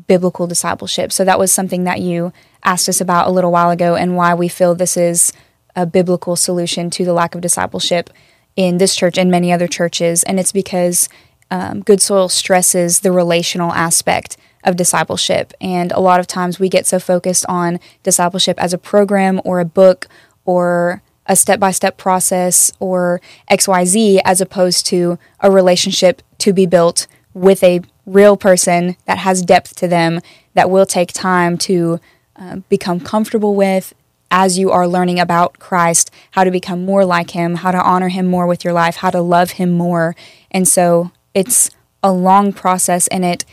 biblical 0.08 0.48
discipleship. 0.48 1.12
So 1.12 1.24
that 1.24 1.38
was 1.38 1.54
something 1.54 1.84
that 1.84 2.02
you 2.02 2.34
asked 2.64 2.90
us 2.90 3.00
about 3.00 3.28
a 3.28 3.32
little 3.32 3.52
while 3.52 3.70
ago 3.70 3.96
and 3.96 4.18
why 4.18 4.34
we 4.34 4.48
feel 4.48 4.74
this 4.74 4.98
is 4.98 5.32
a 5.76 5.86
biblical 5.86 6.36
solution 6.36 6.90
to 6.90 7.06
the 7.06 7.14
lack 7.14 7.36
of 7.36 7.42
discipleship 7.42 8.10
in 8.56 8.80
this 8.80 8.96
church 8.96 9.20
and 9.20 9.30
many 9.30 9.54
other 9.54 9.68
churches. 9.68 10.24
And 10.24 10.40
it's 10.40 10.52
because 10.52 11.08
um, 11.56 11.80
good 11.84 12.02
soil 12.02 12.28
stresses 12.28 13.00
the 13.00 13.14
relational 13.14 13.72
aspect 13.72 14.36
of 14.66 14.76
discipleship. 14.76 15.54
And 15.62 15.94
a 15.94 16.02
lot 16.02 16.20
of 16.20 16.28
times 16.28 16.60
we 16.60 16.68
get 16.68 16.86
so 16.86 17.00
focused 17.00 17.46
on 17.48 17.80
discipleship 18.04 18.62
as 18.62 18.74
a 18.74 18.78
program 18.78 19.40
or 19.46 19.62
a 19.62 19.66
book 19.66 20.08
or 20.44 21.02
a 21.28 21.36
step 21.36 21.58
by 21.60 21.72
step 21.72 21.96
process 21.96 22.74
or 22.80 23.22
XYZ 23.50 24.20
as 24.26 24.42
opposed 24.42 24.86
to 24.88 25.18
a 25.40 25.50
relationship 25.50 26.22
to 26.40 26.52
be 26.52 26.66
built 26.66 27.08
with 27.34 27.64
a 27.64 27.80
real 28.06 28.36
person 28.36 28.98
that 29.06 29.20
has 29.20 29.42
depth 29.42 29.78
to 29.78 29.88
them 29.88 30.20
that 30.56 30.70
will 30.70 30.86
take 30.86 31.14
time 31.14 31.58
to 31.58 32.02
uh, 32.36 32.58
become 32.68 33.00
comfortable 33.00 33.56
with 33.56 33.94
as 34.30 34.58
you 34.58 34.72
are 34.72 34.88
learning 34.88 35.22
about 35.22 35.58
Christ, 35.60 36.12
how 36.32 36.44
to 36.44 36.52
become 36.52 36.84
more 36.84 37.06
like 37.06 37.32
Him, 37.32 37.56
how 37.56 37.72
to 37.72 37.82
honor 37.82 38.10
Him 38.10 38.26
more 38.26 38.46
with 38.46 38.66
your 38.66 38.74
life, 38.74 38.98
how 38.98 39.10
to 39.10 39.22
love 39.22 39.52
Him 39.52 39.72
more. 39.72 40.16
And 40.52 40.68
so 40.68 41.12
it's 41.36 41.70
a 42.02 42.12
long 42.12 42.54
process, 42.54 43.08
and 43.10 43.24
it, 43.24 43.46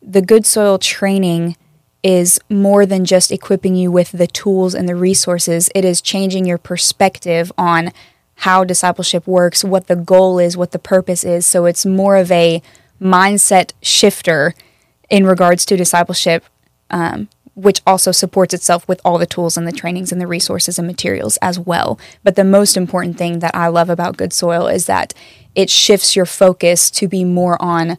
the 0.00 0.22
good 0.22 0.46
soil 0.46 0.78
training 0.78 1.56
is 2.02 2.40
more 2.48 2.86
than 2.86 3.04
just 3.04 3.30
equipping 3.30 3.76
you 3.76 3.90
with 3.90 4.12
the 4.12 4.26
tools 4.26 4.74
and 4.74 4.88
the 4.88 4.96
resources. 4.96 5.68
It 5.74 5.84
is 5.84 6.00
changing 6.00 6.46
your 6.46 6.58
perspective 6.58 7.52
on 7.58 7.92
how 8.36 8.64
discipleship 8.64 9.26
works, 9.26 9.62
what 9.62 9.86
the 9.86 9.96
goal 9.96 10.38
is, 10.38 10.56
what 10.56 10.72
the 10.72 10.78
purpose 10.78 11.22
is. 11.22 11.46
So 11.46 11.66
it's 11.66 11.86
more 11.86 12.16
of 12.16 12.32
a 12.32 12.62
mindset 13.00 13.72
shifter 13.82 14.54
in 15.08 15.26
regards 15.26 15.64
to 15.66 15.76
discipleship, 15.76 16.44
um, 16.90 17.28
which 17.54 17.82
also 17.86 18.10
supports 18.10 18.54
itself 18.54 18.88
with 18.88 19.00
all 19.04 19.18
the 19.18 19.26
tools 19.26 19.56
and 19.56 19.66
the 19.66 19.72
trainings 19.72 20.10
and 20.10 20.20
the 20.20 20.26
resources 20.26 20.78
and 20.78 20.88
materials 20.88 21.36
as 21.42 21.58
well. 21.58 22.00
But 22.24 22.34
the 22.34 22.44
most 22.44 22.76
important 22.76 23.16
thing 23.16 23.40
that 23.40 23.54
I 23.54 23.68
love 23.68 23.90
about 23.90 24.16
Good 24.16 24.32
Soil 24.32 24.66
is 24.66 24.86
that 24.86 25.14
it 25.54 25.70
shifts 25.70 26.16
your 26.16 26.26
focus 26.26 26.90
to 26.92 27.08
be 27.08 27.24
more 27.24 27.60
on 27.60 27.98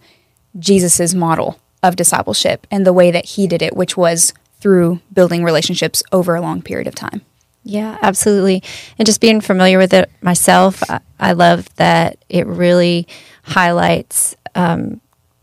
Jesus's 0.57 1.13
model 1.13 1.59
of 1.81 1.95
discipleship 1.95 2.65
and 2.71 2.85
the 2.85 2.93
way 2.93 3.11
that 3.11 3.25
he 3.25 3.47
did 3.47 3.61
it, 3.61 3.75
which 3.75 3.97
was 3.97 4.33
through 4.59 5.01
building 5.11 5.43
relationships 5.43 6.01
over 6.11 6.35
a 6.35 6.41
long 6.41 6.61
period 6.61 6.87
of 6.87 6.95
time. 6.95 7.21
Yeah, 7.63 7.97
absolutely. 8.01 8.61
And 8.97 9.05
just 9.05 9.21
being 9.21 9.41
familiar 9.41 9.77
with 9.77 9.93
it 9.93 10.09
myself, 10.21 10.83
I, 11.19 11.31
love 11.33 11.73
that 11.75 12.17
it 12.27 12.45
really 12.45 13.07
highlights 13.43 14.35
um, 14.53 14.99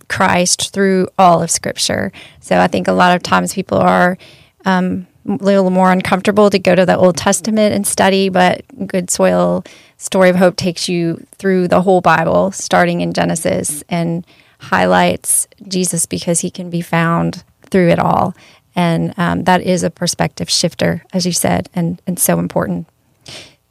Christ 0.09 0.73
through 0.73 1.09
all 1.19 1.43
of 1.43 1.51
Scripture. 1.51 2.13
So 2.41 2.59
I 2.59 2.67
think 2.67 2.89
a 2.89 2.93
lot 2.93 3.17
of 3.17 3.23
times 3.23 3.55
people 3.55 3.79
are 3.79 4.19
um, 4.67 5.07
a 5.29 5.33
little 5.33 5.71
more 5.71 5.91
uncomfortable 5.91 6.51
to 6.51 6.59
go 6.59 6.75
to 6.75 6.87
the 6.87 6.97
Old 6.97 7.17
Testament 7.17 7.75
and 7.75 7.87
study, 7.87 8.29
but 8.29 8.65
Good 8.87 9.11
Soil 9.11 9.65
Story 9.99 10.31
of 10.31 10.37
Hope 10.37 10.57
takes 10.57 10.89
you 10.89 11.25
through 11.33 11.69
the 11.69 11.83
whole 11.83 12.01
Bible, 12.01 12.53
starting 12.53 13.01
in 13.01 13.13
Genesis, 13.13 13.85
and 13.89 14.27
highlights 14.59 15.47
Jesus 15.69 16.07
because 16.07 16.41
he 16.41 16.51
can 16.51 16.71
be 16.71 16.81
found 16.81 17.45
through 17.63 17.89
it 17.89 17.99
all. 17.99 18.35
And 18.77 19.15
um, 19.19 19.45
that 19.45 19.63
is 19.63 19.83
a 19.83 19.91
perspective 19.91 20.49
shifter, 20.49 21.05
as 21.13 21.27
you 21.27 21.33
said, 21.33 21.69
and, 21.75 22.01
and 22.07 22.19
so 22.19 22.39
important. 22.39 22.89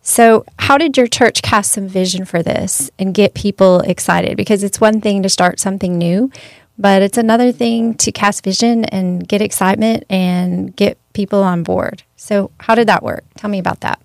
So, 0.02 0.44
how 0.58 0.78
did 0.78 0.98
your 0.98 1.08
church 1.08 1.42
cast 1.42 1.72
some 1.72 1.88
vision 1.88 2.26
for 2.26 2.42
this 2.42 2.90
and 2.98 3.14
get 3.14 3.34
people 3.34 3.82
excited? 3.82 4.38
Because 4.38 4.64
it's 4.64 4.82
one 4.82 5.02
thing 5.02 5.22
to 5.24 5.30
start 5.30 5.60
something 5.60 5.98
new, 5.98 6.32
but 6.78 7.02
it's 7.02 7.18
another 7.18 7.52
thing 7.52 7.94
to 7.96 8.12
cast 8.12 8.44
vision 8.44 8.86
and 8.86 9.28
get 9.28 9.42
excitement 9.42 10.06
and 10.10 10.76
get 10.76 10.98
people 11.20 11.44
on 11.44 11.64
board. 11.64 12.04
So, 12.16 12.50
how 12.62 12.76
did 12.76 12.88
that 12.88 13.04
work? 13.04 13.26
Tell 13.36 13.50
me 13.50 13.60
about 13.60 13.82
that. 13.82 14.00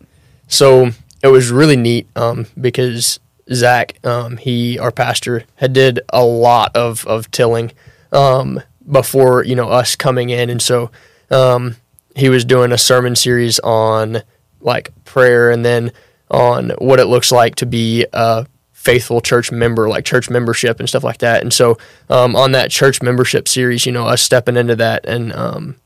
So, 0.49 0.90
it 1.23 1.28
was 1.28 1.52
really 1.52 1.76
neat 1.76 2.09
um, 2.16 2.47
because 2.61 3.21
Zach, 3.52 4.04
um, 4.04 4.37
he 4.37 4.80
our 4.80 4.90
pastor, 4.90 5.44
had 5.54 5.73
did 5.73 6.00
a 6.09 6.25
lot 6.25 6.75
of 6.75 7.06
of 7.06 7.30
tilling 7.30 7.71
um, 8.11 8.61
before 8.90 9.44
you 9.44 9.54
know 9.54 9.68
us 9.68 9.94
coming 9.94 10.30
in, 10.30 10.50
and 10.50 10.61
so 10.61 10.90
um, 11.30 11.76
he 12.16 12.28
was 12.28 12.44
doing 12.44 12.73
a 12.73 12.78
sermon 12.78 13.14
series 13.14 13.61
on 13.61 14.23
like 14.61 14.90
prayer, 15.04 15.52
and 15.52 15.64
then 15.64 15.92
on 16.33 16.71
what 16.78 16.99
it 16.99 17.06
looks 17.06 17.30
like 17.30 17.54
to 17.56 17.66
be 17.66 18.06
a 18.12 18.44
faithful 18.73 19.21
church 19.21 19.52
member, 19.52 19.88
like 19.88 20.04
church 20.04 20.28
membership 20.28 20.80
and 20.80 20.88
stuff 20.88 21.04
like 21.04 21.18
that. 21.18 21.42
And 21.42 21.52
so 21.52 21.78
um, 22.11 22.35
on 22.35 22.50
that 22.52 22.73
church 22.73 23.00
membership 23.02 23.47
series, 23.47 23.87
you 23.87 23.92
know, 23.92 24.09
us 24.09 24.21
stepping 24.21 24.56
into 24.56 24.75
that 24.76 25.06
and 25.06 25.33
um, 25.33 25.76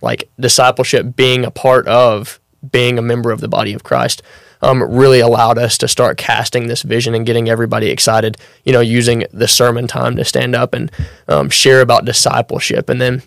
like 0.00 0.28
discipleship 0.38 1.16
being 1.16 1.44
a 1.44 1.50
part 1.50 1.86
of 1.88 2.40
being 2.72 2.98
a 2.98 3.02
member 3.02 3.30
of 3.30 3.40
the 3.40 3.48
body 3.48 3.72
of 3.72 3.82
Christ 3.82 4.22
um, 4.62 4.82
really 4.82 5.20
allowed 5.20 5.58
us 5.58 5.78
to 5.78 5.88
start 5.88 6.18
casting 6.18 6.66
this 6.66 6.82
vision 6.82 7.14
and 7.14 7.26
getting 7.26 7.48
everybody 7.48 7.88
excited, 7.88 8.36
you 8.64 8.72
know, 8.72 8.80
using 8.80 9.24
the 9.32 9.48
sermon 9.48 9.86
time 9.86 10.16
to 10.16 10.24
stand 10.24 10.54
up 10.54 10.74
and 10.74 10.90
um, 11.28 11.48
share 11.48 11.80
about 11.80 12.04
discipleship 12.04 12.88
and 12.88 13.00
then 13.00 13.22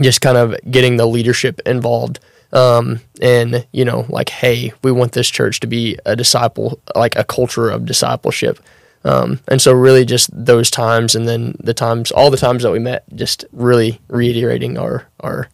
just 0.00 0.20
kind 0.20 0.36
of 0.36 0.56
getting 0.70 0.96
the 0.96 1.06
leadership 1.06 1.60
involved. 1.66 2.18
Um, 2.52 3.00
and 3.20 3.66
you 3.72 3.84
know, 3.84 4.06
like, 4.08 4.28
hey, 4.28 4.72
we 4.82 4.92
want 4.92 5.12
this 5.12 5.28
church 5.28 5.60
to 5.60 5.66
be 5.66 5.98
a 6.06 6.14
disciple, 6.14 6.80
like 6.94 7.16
a 7.16 7.24
culture 7.24 7.68
of 7.68 7.84
discipleship. 7.84 8.60
Um, 9.04 9.40
and 9.48 9.60
so, 9.60 9.72
really, 9.72 10.04
just 10.04 10.30
those 10.32 10.70
times, 10.70 11.14
and 11.14 11.28
then 11.28 11.56
the 11.58 11.74
times, 11.74 12.10
all 12.10 12.30
the 12.30 12.38
times 12.38 12.62
that 12.62 12.70
we 12.70 12.78
met, 12.78 13.04
just 13.14 13.44
really 13.52 14.00
reiterating 14.08 14.78
our 14.78 15.08
our 15.20 15.48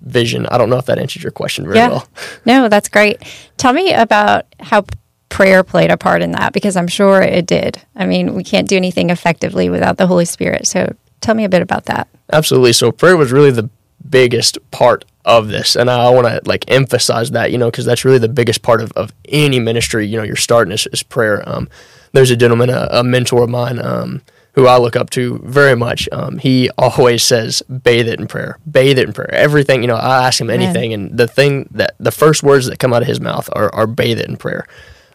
vision. 0.00 0.46
I 0.46 0.58
don't 0.58 0.70
know 0.70 0.78
if 0.78 0.86
that 0.86 0.98
answers 0.98 1.22
your 1.22 1.32
question 1.32 1.64
very 1.64 1.76
yeah. 1.76 1.88
well. 1.88 2.08
No, 2.44 2.68
that's 2.68 2.88
great. 2.88 3.22
Tell 3.56 3.72
me 3.72 3.92
about 3.92 4.46
how 4.60 4.84
prayer 5.28 5.62
played 5.62 5.90
a 5.90 5.96
part 5.96 6.22
in 6.22 6.32
that 6.32 6.52
because 6.52 6.76
I'm 6.76 6.88
sure 6.88 7.20
it 7.20 7.46
did. 7.46 7.82
I 7.94 8.06
mean, 8.06 8.34
we 8.34 8.44
can't 8.44 8.68
do 8.68 8.76
anything 8.76 9.10
effectively 9.10 9.68
without 9.68 9.96
the 9.96 10.06
Holy 10.06 10.24
Spirit. 10.24 10.66
So 10.66 10.94
tell 11.20 11.34
me 11.34 11.44
a 11.44 11.48
bit 11.48 11.62
about 11.62 11.86
that. 11.86 12.08
Absolutely. 12.32 12.72
So 12.72 12.92
prayer 12.92 13.16
was 13.16 13.32
really 13.32 13.50
the 13.50 13.68
biggest 14.08 14.58
part 14.70 15.04
of 15.24 15.48
this 15.48 15.76
and 15.76 15.90
i 15.90 16.08
want 16.08 16.26
to 16.26 16.40
like 16.48 16.64
emphasize 16.70 17.32
that 17.32 17.52
you 17.52 17.58
know 17.58 17.70
because 17.70 17.84
that's 17.84 18.04
really 18.04 18.18
the 18.18 18.28
biggest 18.28 18.62
part 18.62 18.80
of, 18.80 18.90
of 18.92 19.12
any 19.28 19.60
ministry 19.60 20.06
you 20.06 20.16
know 20.16 20.22
you're 20.22 20.36
starting 20.36 20.72
is, 20.72 20.86
is 20.92 21.02
prayer 21.02 21.46
um, 21.46 21.68
there's 22.12 22.30
a 22.30 22.36
gentleman 22.36 22.70
a, 22.70 22.88
a 22.92 23.04
mentor 23.04 23.42
of 23.42 23.50
mine 23.50 23.78
um, 23.84 24.22
who 24.52 24.66
I 24.66 24.78
look 24.78 24.96
up 24.96 25.10
to 25.10 25.38
very 25.44 25.76
much, 25.76 26.08
um, 26.10 26.38
he 26.38 26.68
always 26.76 27.22
says, 27.22 27.62
bathe 27.62 28.08
it 28.08 28.18
in 28.18 28.26
prayer, 28.26 28.58
bathe 28.68 28.98
it 28.98 29.06
in 29.06 29.12
prayer. 29.12 29.32
Everything, 29.32 29.82
you 29.82 29.88
know, 29.88 29.96
I 29.96 30.26
ask 30.26 30.40
him 30.40 30.50
anything, 30.50 30.92
and 30.92 31.16
the 31.16 31.28
thing 31.28 31.68
that 31.72 31.94
the 32.00 32.10
first 32.10 32.42
words 32.42 32.66
that 32.66 32.78
come 32.78 32.92
out 32.92 33.02
of 33.02 33.08
his 33.08 33.20
mouth 33.20 33.48
are, 33.52 33.72
are 33.74 33.86
bathe 33.86 34.18
it 34.18 34.28
in 34.28 34.36
prayer. 34.36 34.66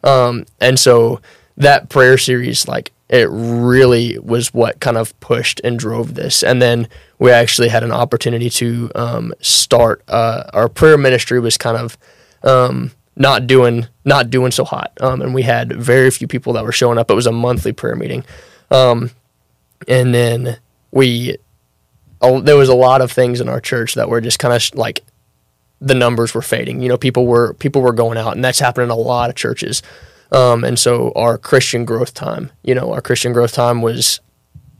Um, 0.03 0.45
and 0.61 0.79
so 0.79 1.21
that 1.57 1.89
prayer 1.89 2.17
series, 2.17 2.67
like, 2.67 2.91
it 3.09 3.27
really 3.29 4.17
was 4.19 4.53
what 4.53 4.79
kind 4.79 4.97
of 4.97 5.17
pushed 5.19 5.61
and 5.63 5.77
drove 5.77 6.15
this. 6.15 6.41
And 6.41 6.61
then 6.61 6.87
we 7.19 7.29
actually 7.31 7.67
had 7.67 7.83
an 7.83 7.91
opportunity 7.91 8.49
to 8.49 8.89
um, 8.95 9.33
start 9.39 10.03
uh, 10.07 10.45
our 10.53 10.67
prayer 10.67 10.97
ministry 10.97 11.39
was 11.39 11.57
kind 11.57 11.77
of 11.77 11.97
um, 12.43 12.91
not 13.15 13.45
doing 13.45 13.87
not 14.03 14.29
doing 14.29 14.51
so 14.51 14.63
hot, 14.63 14.91
um, 14.99 15.21
and 15.21 15.33
we 15.33 15.43
had 15.43 15.71
very 15.73 16.09
few 16.11 16.27
people 16.27 16.53
that 16.53 16.63
were 16.63 16.71
showing 16.71 16.97
up. 16.97 17.11
It 17.11 17.13
was 17.13 17.27
a 17.27 17.31
monthly 17.31 17.71
prayer 17.71 17.95
meeting. 17.95 18.25
Um, 18.71 19.11
and 19.87 20.13
then 20.13 20.57
we 20.91 21.37
uh, 22.21 22.39
there 22.39 22.57
was 22.57 22.69
a 22.69 22.75
lot 22.75 23.01
of 23.01 23.11
things 23.11 23.41
in 23.41 23.49
our 23.49 23.59
church 23.59 23.95
that 23.95 24.09
were 24.09 24.21
just 24.21 24.39
kind 24.39 24.53
of 24.53 24.61
sh- 24.61 24.73
like 24.73 25.03
the 25.81 25.93
numbers 25.93 26.33
were 26.33 26.41
fading. 26.41 26.81
You 26.81 26.89
know, 26.89 26.97
people 26.97 27.25
were 27.25 27.53
people 27.55 27.81
were 27.81 27.93
going 27.93 28.17
out, 28.17 28.35
and 28.35 28.43
that's 28.43 28.59
happening 28.59 28.85
in 28.85 28.91
a 28.91 28.95
lot 28.95 29.29
of 29.29 29.35
churches. 29.35 29.83
Um, 30.31 30.63
and 30.63 30.79
so 30.79 31.11
our 31.15 31.37
Christian 31.37 31.85
growth 31.85 32.13
time, 32.13 32.51
you 32.63 32.73
know, 32.73 32.91
our 32.93 33.01
Christian 33.01 33.33
growth 33.33 33.53
time 33.53 33.81
was 33.81 34.19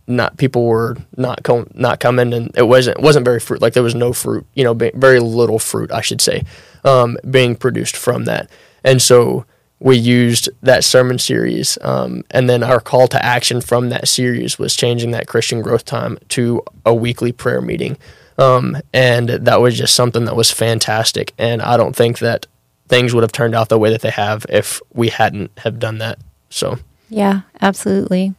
not 0.07 0.37
people 0.37 0.65
were 0.65 0.97
not 1.15 1.43
com- 1.43 1.69
not 1.73 1.99
coming, 1.99 2.33
and 2.33 2.51
it 2.57 2.67
wasn't 2.67 2.99
wasn't 2.99 3.25
very 3.25 3.39
fruit. 3.39 3.61
Like 3.61 3.73
there 3.73 3.83
was 3.83 3.95
no 3.95 4.13
fruit, 4.13 4.45
you 4.53 4.63
know, 4.63 4.73
very 4.73 5.19
little 5.19 5.59
fruit, 5.59 5.91
I 5.91 6.01
should 6.01 6.21
say, 6.21 6.43
um, 6.83 7.17
being 7.29 7.55
produced 7.55 7.97
from 7.97 8.25
that. 8.25 8.49
And 8.83 9.01
so 9.01 9.45
we 9.83 9.97
used 9.97 10.47
that 10.61 10.85
sermon 10.85 11.19
series. 11.19 11.77
Um, 11.81 12.23
and 12.31 12.49
then 12.49 12.63
our 12.63 12.79
call 12.79 13.09
to 13.09 13.23
action 13.23 13.59
from 13.59 13.89
that 13.89 14.07
series 14.07 14.57
was 14.57 14.77
changing 14.77 15.11
that 15.11 15.27
Christian 15.27 15.61
growth 15.61 15.83
time 15.83 16.17
to 16.29 16.63
a 16.85 16.95
weekly 16.95 17.33
prayer 17.33 17.59
meeting. 17.59 17.97
Um, 18.37 18.77
and 18.93 19.27
that 19.27 19.59
was 19.59 19.77
just 19.77 19.93
something 19.93 20.23
that 20.23 20.37
was 20.37 20.51
fantastic. 20.51 21.33
And 21.37 21.61
I 21.61 21.75
don't 21.75 21.93
think 21.93 22.19
that 22.19 22.47
things 22.87 23.13
would 23.13 23.23
have 23.23 23.33
turned 23.33 23.55
out 23.55 23.67
the 23.67 23.77
way 23.77 23.89
that 23.89 23.99
they 23.99 24.09
have 24.09 24.45
if 24.47 24.81
we 24.93 25.09
hadn't 25.09 25.51
have 25.57 25.79
done 25.79 25.97
that. 25.97 26.17
So, 26.49 26.79
yeah, 27.09 27.41
absolutely. 27.61 28.35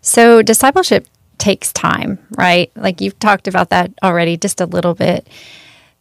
So, 0.00 0.42
discipleship 0.42 1.06
takes 1.38 1.72
time, 1.72 2.18
right? 2.36 2.72
Like 2.74 3.00
you've 3.00 3.18
talked 3.20 3.46
about 3.46 3.70
that 3.70 3.92
already 4.02 4.36
just 4.36 4.60
a 4.60 4.66
little 4.66 4.94
bit. 4.94 5.28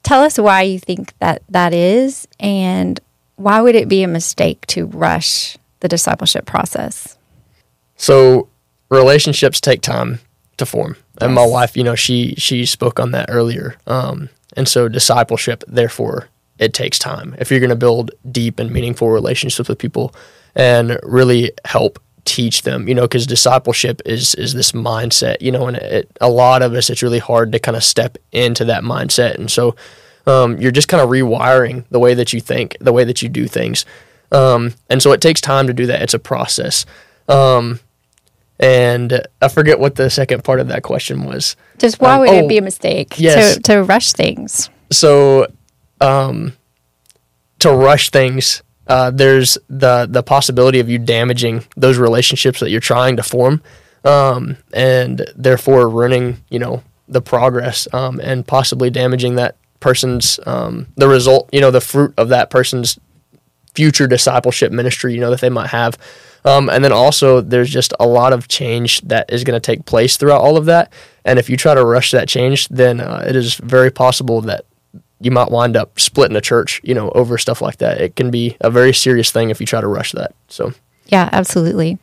Tell 0.01 0.24
us 0.24 0.39
why 0.39 0.63
you 0.63 0.79
think 0.79 1.13
that 1.19 1.43
that 1.50 1.72
is 1.72 2.27
and 2.39 3.00
why 3.36 3.62
would 3.62 3.75
it 3.75 3.89
be 3.89 4.04
a 4.04 4.08
mistake 4.08 4.65
to 4.68 4.86
rush 4.88 5.58
the 5.82 5.88
discipleship 5.88 6.46
process? 6.46 7.18
So 7.98 8.50
relationships 8.89 9.60
take 9.62 9.82
time 9.82 10.20
to 10.58 10.65
form. 10.65 10.96
And 11.22 11.34
my 11.34 11.46
wife, 11.46 11.77
you 11.77 11.84
know, 11.84 11.96
she 11.96 12.36
she 12.36 12.65
spoke 12.65 13.00
on 13.00 13.12
that 13.12 13.27
earlier. 13.30 13.75
Um, 13.88 14.30
and 14.58 14.68
so 14.68 14.88
discipleship, 14.88 15.63
therefore, 15.68 16.27
it 16.60 16.74
takes 16.74 17.00
time. 17.00 17.36
If 17.39 17.51
you're 17.51 17.60
going 17.60 17.70
to 17.70 17.75
build 17.75 18.12
deep 18.32 18.60
and 18.60 18.72
meaningful 18.72 19.10
relationships 19.10 19.70
with 19.70 19.77
people 19.77 20.13
and 20.56 21.00
really 21.04 21.51
help 21.65 22.00
teach 22.25 22.63
them, 22.63 22.88
you 22.88 22.96
know, 22.96 23.04
because 23.04 23.27
discipleship 23.27 24.01
is 24.06 24.36
is 24.36 24.54
this 24.54 24.72
mindset, 24.72 25.42
you 25.42 25.51
know, 25.51 25.68
and 25.68 25.77
it, 25.77 26.10
a 26.20 26.30
lot 26.30 26.62
of 26.62 26.74
us, 26.74 26.89
it's 26.89 27.04
really 27.04 27.20
hard 27.20 27.51
to 27.51 27.60
kind 27.60 27.77
of 27.77 27.84
step 27.84 28.18
into 28.32 28.65
that 28.65 28.84
mindset. 28.84 29.36
And 29.36 29.50
so 29.50 29.75
um, 30.27 30.58
you're 30.58 30.72
just 30.72 30.88
kind 30.88 31.01
of 31.01 31.10
rewiring 31.10 31.86
the 31.89 32.00
way 32.00 32.13
that 32.13 32.34
you 32.34 32.41
think, 32.41 32.77
the 32.79 32.94
way 32.94 33.03
that 33.03 33.22
you 33.22 33.29
do 33.29 33.48
things. 33.48 33.86
Um, 34.32 34.74
and 34.89 35.01
so 35.01 35.12
it 35.12 35.22
takes 35.22 35.41
time 35.41 35.67
to 35.67 35.74
do 35.74 35.86
that. 35.88 36.01
It's 36.01 36.13
a 36.13 36.20
process. 36.20 36.86
Um, 37.27 37.79
and 38.60 39.25
I 39.41 39.48
forget 39.50 39.79
what 39.79 39.96
the 39.96 40.10
second 40.10 40.44
part 40.44 40.60
of 40.60 40.67
that 40.70 40.84
question 40.84 41.25
was. 41.25 41.55
Just 41.77 42.00
why 42.00 42.15
um, 42.15 42.20
would 42.22 42.29
oh, 42.29 42.46
it 42.46 42.48
be 42.48 42.58
a 42.58 42.62
mistake 42.62 43.20
yes. 43.20 43.55
to, 43.55 43.62
to 43.62 43.84
rush 43.84 44.13
things? 44.13 44.70
So, 44.91 45.48
um, 46.00 46.53
to 47.60 47.72
rush 47.72 48.12
things, 48.12 48.63
uh, 48.88 49.12
there's 49.12 49.58
the 49.67 50.08
the 50.10 50.22
possibility 50.22 50.79
of 50.79 50.89
you 50.89 51.00
damaging 51.00 51.65
those 51.75 51.98
relationships 51.98 52.60
that 52.60 52.70
you're 52.70 52.79
trying 52.79 53.17
to 53.17 53.24
form, 53.24 53.62
um, 54.03 54.58
and 54.74 55.25
therefore 55.36 55.89
ruining, 55.89 56.38
you 56.50 56.60
know, 56.60 56.84
the 57.08 57.22
progress 57.22 57.88
um, 57.94 58.20
and 58.22 58.46
possibly 58.46 58.89
damaging 58.89 59.36
that 59.36 59.55
person's 59.86 60.39
um, 60.48 60.88
the 60.96 61.08
result 61.08 61.48
you 61.54 61.62
know 61.62 61.70
the 61.70 61.80
fruit 61.80 62.12
of 62.18 62.30
that 62.30 62.50
person's 62.50 63.00
future 63.75 64.08
discipleship 64.08 64.72
ministry 64.72 65.13
you 65.13 65.20
know 65.20 65.30
that 65.30 65.42
they 65.42 65.50
might 65.50 65.68
have 65.68 65.96
um, 66.44 66.70
and 66.70 66.84
then 66.84 66.92
also 66.92 67.39
there's 67.39 67.70
just 67.70 67.94
a 68.00 68.08
lot 68.08 68.34
of 68.34 68.48
change 68.48 69.01
that 69.01 69.32
is 69.32 69.44
going 69.44 69.54
to 69.54 69.60
take 69.72 69.86
place 69.86 70.18
throughout 70.18 70.42
all 70.42 70.58
of 70.58 70.65
that 70.65 70.92
and 71.24 71.38
if 71.38 71.51
you 71.51 71.56
try 71.56 71.75
to 71.75 71.86
rush 71.86 72.10
that 72.10 72.27
change 72.27 72.68
then 72.70 73.00
uh, 73.00 73.24
it 73.27 73.36
is 73.36 73.56
very 73.75 73.92
possible 73.92 74.42
that 74.42 74.65
you 75.20 75.30
might 75.30 75.51
wind 75.51 75.77
up 75.77 76.00
splitting 76.00 76.36
a 76.36 76.42
church 76.42 76.82
you 76.84 76.96
know 76.96 77.12
over 77.12 77.38
stuff 77.38 77.62
like 77.62 77.77
that 77.77 78.01
it 78.01 78.15
can 78.15 78.32
be 78.32 78.58
a 78.62 78.72
very 78.72 78.94
serious 78.94 79.30
thing 79.32 79.51
if 79.51 79.60
you 79.60 79.68
try 79.68 79.80
to 79.80 79.88
rush 79.88 80.13
that 80.13 80.34
so 80.48 80.74
Yeah, 81.08 81.30
absolutely. 81.32 82.00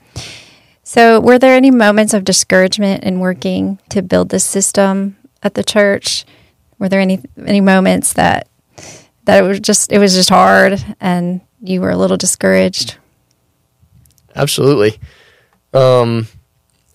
So, 0.85 1.21
were 1.21 1.39
there 1.39 1.55
any 1.55 1.71
moments 1.71 2.15
of 2.15 2.25
discouragement 2.25 3.05
in 3.05 3.21
working 3.21 3.79
to 3.91 4.03
build 4.03 4.29
this 4.29 4.45
system 4.45 5.17
at 5.43 5.55
the 5.55 5.65
church? 5.65 6.25
Were 6.83 6.89
there 6.89 6.99
any 6.99 7.21
any 7.47 7.61
moments 7.61 8.15
that 8.15 8.49
that 9.27 9.45
it 9.45 9.47
was 9.47 9.61
just 9.61 9.93
it 9.93 10.01
was 10.01 10.15
just 10.15 10.29
hard 10.29 10.85
and 11.01 11.41
you 11.63 11.81
were 11.81 11.91
a 11.91 11.97
little 11.97 12.17
discouraged? 12.17 12.97
Absolutely. 14.35 14.99
Um, 15.73 16.27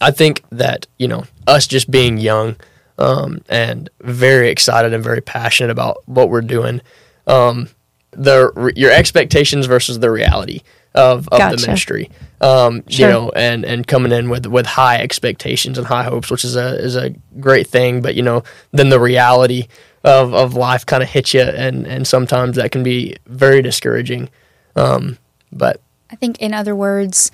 I 0.01 0.11
think 0.11 0.43
that 0.51 0.87
you 0.99 1.07
know 1.07 1.23
us 1.47 1.67
just 1.67 1.89
being 1.89 2.17
young 2.17 2.57
um, 2.97 3.39
and 3.47 3.89
very 4.01 4.49
excited 4.49 4.91
and 4.91 5.01
very 5.01 5.21
passionate 5.21 5.71
about 5.71 6.03
what 6.05 6.29
we're 6.29 6.41
doing. 6.41 6.81
Um, 7.25 7.69
the 8.11 8.73
your 8.75 8.91
expectations 8.91 9.67
versus 9.67 9.99
the 9.99 10.11
reality 10.11 10.63
of, 10.93 11.27
of 11.29 11.39
Gotcha. 11.39 11.55
the 11.55 11.67
ministry. 11.67 12.09
Um, 12.39 12.83
Sure. 12.87 13.07
You 13.07 13.13
know, 13.13 13.31
and 13.35 13.65
and 13.65 13.85
coming 13.87 14.11
in 14.11 14.29
with 14.29 14.45
with 14.45 14.65
high 14.65 14.97
expectations 14.97 15.77
and 15.77 15.87
high 15.87 16.03
hopes, 16.03 16.29
which 16.29 16.43
is 16.43 16.55
a 16.55 16.75
is 16.79 16.95
a 16.95 17.11
great 17.39 17.67
thing. 17.67 18.01
But 18.01 18.15
you 18.15 18.21
know, 18.21 18.43
then 18.71 18.89
the 18.89 18.99
reality 18.99 19.67
of 20.03 20.33
of 20.33 20.53
life 20.53 20.85
kind 20.85 21.01
of 21.01 21.09
hits 21.09 21.33
you, 21.33 21.41
and 21.41 21.87
and 21.87 22.07
sometimes 22.07 22.55
that 22.57 22.71
can 22.71 22.83
be 22.83 23.15
very 23.25 23.61
discouraging. 23.61 24.29
Um, 24.75 25.17
but 25.51 25.81
I 26.11 26.15
think, 26.15 26.37
in 26.39 26.53
other 26.53 26.75
words, 26.75 27.31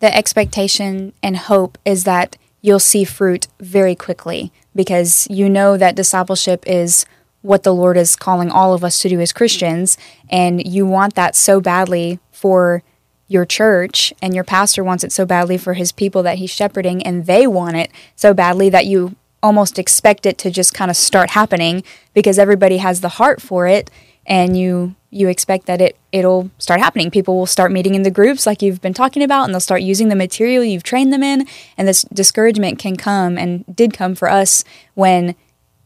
the 0.00 0.14
expectation 0.14 1.12
and 1.22 1.36
hope 1.36 1.78
is 1.84 2.04
that 2.04 2.36
you'll 2.60 2.80
see 2.80 3.04
fruit 3.04 3.46
very 3.60 3.94
quickly 3.94 4.52
because 4.74 5.26
you 5.30 5.48
know 5.48 5.76
that 5.76 5.94
discipleship 5.94 6.64
is 6.66 7.06
what 7.42 7.62
the 7.62 7.72
Lord 7.72 7.96
is 7.96 8.16
calling 8.16 8.50
all 8.50 8.74
of 8.74 8.84
us 8.84 9.00
to 9.00 9.08
do 9.08 9.20
as 9.20 9.32
Christians. 9.32 9.96
And 10.28 10.66
you 10.66 10.84
want 10.86 11.14
that 11.14 11.34
so 11.34 11.60
badly 11.60 12.18
for 12.30 12.82
your 13.30 13.44
church, 13.44 14.12
and 14.20 14.34
your 14.34 14.42
pastor 14.42 14.82
wants 14.82 15.04
it 15.04 15.12
so 15.12 15.24
badly 15.24 15.56
for 15.56 15.74
his 15.74 15.92
people 15.92 16.24
that 16.24 16.38
he's 16.38 16.50
shepherding, 16.50 17.00
and 17.04 17.26
they 17.26 17.46
want 17.46 17.76
it 17.76 17.92
so 18.16 18.34
badly 18.34 18.68
that 18.68 18.86
you 18.86 19.14
almost 19.40 19.78
expect 19.78 20.26
it 20.26 20.36
to 20.36 20.50
just 20.50 20.74
kind 20.74 20.90
of 20.90 20.96
start 20.96 21.30
happening 21.30 21.84
because 22.12 22.40
everybody 22.40 22.78
has 22.78 23.00
the 23.00 23.08
heart 23.08 23.40
for 23.40 23.66
it 23.66 23.88
and 24.26 24.58
you 24.58 24.94
you 25.12 25.28
expect 25.28 25.66
that 25.66 25.80
it 25.80 25.96
it'll 26.12 26.50
start 26.58 26.78
happening. 26.78 27.10
People 27.10 27.38
will 27.38 27.46
start 27.46 27.72
meeting 27.72 27.94
in 27.94 28.02
the 28.02 28.10
groups 28.10 28.46
like 28.46 28.60
you've 28.62 28.82
been 28.82 28.92
talking 28.92 29.22
about 29.22 29.44
and 29.44 29.54
they'll 29.54 29.60
start 29.60 29.80
using 29.80 30.08
the 30.08 30.16
material 30.16 30.62
you've 30.62 30.82
trained 30.82 31.12
them 31.12 31.22
in 31.22 31.46
and 31.78 31.88
this 31.88 32.02
discouragement 32.12 32.78
can 32.78 32.96
come 32.96 33.38
and 33.38 33.64
did 33.74 33.94
come 33.94 34.14
for 34.14 34.28
us 34.28 34.62
when 34.94 35.34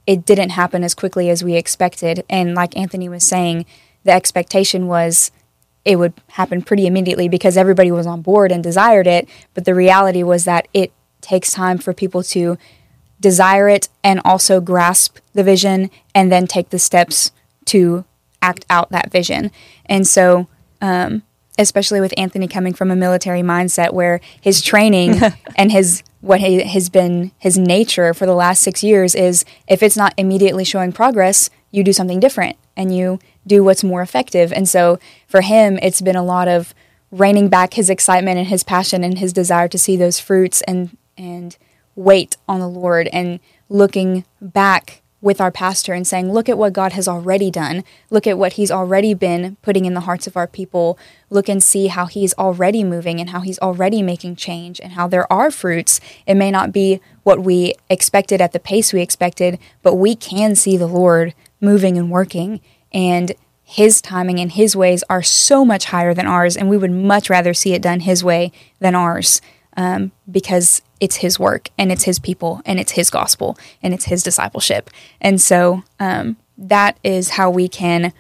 it 0.07 0.25
didn't 0.25 0.51
happen 0.51 0.83
as 0.83 0.95
quickly 0.95 1.31
as 1.31 1.45
we 1.45 1.55
expected. 1.55 2.25
And 2.29 2.55
like 2.55 2.77
Anthony 2.77 3.09
was 3.09 3.25
saying 3.25 3.67
the 4.03 4.13
expectation 4.13 4.89
was 4.89 5.31
it 5.85 5.97
would 5.97 6.13
happen 6.29 6.63
pretty 6.63 6.87
immediately 6.87 7.29
because 7.29 7.57
everybody 7.57 7.91
was 7.91 8.07
on 8.07 8.23
board 8.23 8.51
and 8.51 8.63
desired 8.63 9.07
it 9.07 9.29
but 9.55 9.65
the 9.65 9.75
reality 9.75 10.23
was 10.23 10.45
that 10.45 10.69
it 10.73 10.93
takes 11.21 11.51
time 11.53 11.79
for 11.79 11.93
people 11.93 12.23
to 12.23 12.59
desire 13.21 13.71
it 13.71 13.89
and 14.05 14.21
also 14.25 14.61
grasp 14.61 15.19
the 15.33 15.43
vision 15.43 15.91
and 16.15 16.31
then 16.31 16.47
take 16.47 16.69
the 16.69 16.79
steps 16.79 17.33
to 17.65 18.05
act 18.43 18.67
out 18.69 18.91
that 18.91 19.11
vision. 19.11 19.51
And 19.87 20.07
so, 20.07 20.47
um, 20.83 21.23
especially 21.59 22.01
with 22.01 22.13
Anthony 22.19 22.47
coming 22.47 22.75
from 22.75 22.91
a 22.91 22.97
military 22.97 23.41
mindset 23.41 23.93
where 23.93 24.21
his 24.39 24.61
training 24.61 25.21
and 25.57 25.73
his 25.73 26.03
what 26.21 26.41
he, 26.41 26.63
has 26.63 26.91
been 26.91 27.33
his 27.39 27.57
nature 27.57 28.13
for 28.13 28.27
the 28.27 28.35
last 28.35 28.61
six 28.61 28.83
years 28.83 29.15
is 29.15 29.45
if 29.69 29.83
it's 29.83 29.97
not 29.97 30.13
immediately 30.19 30.65
showing 30.65 30.93
progress, 30.93 31.49
you 31.75 31.83
do 31.83 31.93
something 31.93 32.21
different 32.21 32.57
and 32.77 32.97
you 32.97 33.19
do 33.47 33.65
what's 33.65 33.83
more 33.83 34.01
effective. 34.01 34.53
And 34.53 34.69
so 34.69 34.99
for 35.27 35.41
him, 35.41 35.79
it's 35.83 36.01
been 36.01 36.17
a 36.17 36.23
lot 36.23 36.47
of 36.47 36.73
reining 37.11 37.49
back 37.49 37.75
his 37.75 37.91
excitement 37.91 38.39
and 38.39 38.47
his 38.47 38.63
passion 38.63 39.03
and 39.03 39.19
his 39.19 39.33
desire 39.33 39.69
to 39.69 39.79
see 39.79 39.97
those 39.97 40.21
fruits 40.21 40.63
and 40.63 40.97
and 41.17 41.57
wait 41.97 42.37
on 42.49 42.61
the 42.61 42.69
Lord 42.69 43.09
and 43.13 43.41
looking 43.69 44.25
back 44.41 45.03
with 45.25 45.41
our 45.41 45.51
pastor 45.51 45.95
and 45.95 46.07
saying, 46.07 46.31
Look 46.31 46.51
at 46.51 46.59
what 46.59 46.75
God 46.75 46.93
has 46.93 47.09
already 47.09 47.51
done. 47.51 47.83
Look 48.11 48.27
at 48.27 48.37
what 48.37 48.53
He's 48.53 48.71
already 48.71 49.15
been 49.15 49.57
putting 49.63 49.87
in 49.87 49.95
the 49.95 50.01
hearts 50.01 50.27
of 50.27 50.37
our 50.37 50.47
people. 50.47 50.99
Look 51.31 51.49
and 51.49 51.63
see 51.63 51.87
how 51.87 52.05
He's 52.05 52.35
already 52.35 52.85
moving 52.85 53.21
and 53.21 53.31
how 53.31 53.41
He's 53.41 53.59
already 53.59 54.03
making 54.03 54.37
change 54.37 54.81
and 54.81 54.93
how 54.93 55.09
there 55.09 55.31
are 55.33 55.51
fruits. 55.51 55.99
It 56.27 56.35
may 56.35 56.51
not 56.51 56.73
be 56.73 57.01
what 57.23 57.41
we 57.41 57.75
expected 57.89 58.43
at 58.43 58.53
the 58.53 58.61
pace 58.61 58.93
we 58.93 59.01
expected, 59.01 59.59
but 59.83 59.95
we 59.95 60.15
can 60.15 60.55
see 60.55 60.77
the 60.77 60.87
Lord 60.87 61.35
moving 61.59 61.97
and 61.97 62.11
working. 62.11 62.61
And 62.93 63.33
his 63.65 64.03
timing 64.03 64.39
and 64.39 64.53
his 64.53 64.77
ways 64.77 65.03
are 65.09 65.23
so 65.23 65.65
much 65.65 65.87
higher 65.87 66.13
than 66.13 66.27
ours, 66.27 66.55
and 66.55 66.69
we 66.69 66.77
would 66.77 66.91
much 66.91 67.31
rather 67.31 67.55
see 67.55 67.73
it 67.73 67.81
done 67.81 68.01
his 68.01 68.23
way 68.23 68.53
than 68.79 68.95
ours 68.95 69.41
um, 69.75 70.13
because 70.31 70.83
it's 71.05 71.17
his 71.17 71.39
work 71.39 71.69
and 71.77 71.93
it's 71.93 72.05
his 72.05 72.19
people 72.19 72.63
and 72.65 72.81
it's 72.81 72.93
his 72.93 73.11
gospel 73.11 73.59
and 73.83 73.93
it's 73.93 74.07
his 74.07 74.23
discipleship. 74.23 74.89
And 75.21 75.39
so 75.39 75.83
um, 76.01 76.37
that 76.57 76.97
is 77.05 77.29
how 77.31 77.51
we 77.51 77.69
can 77.69 78.15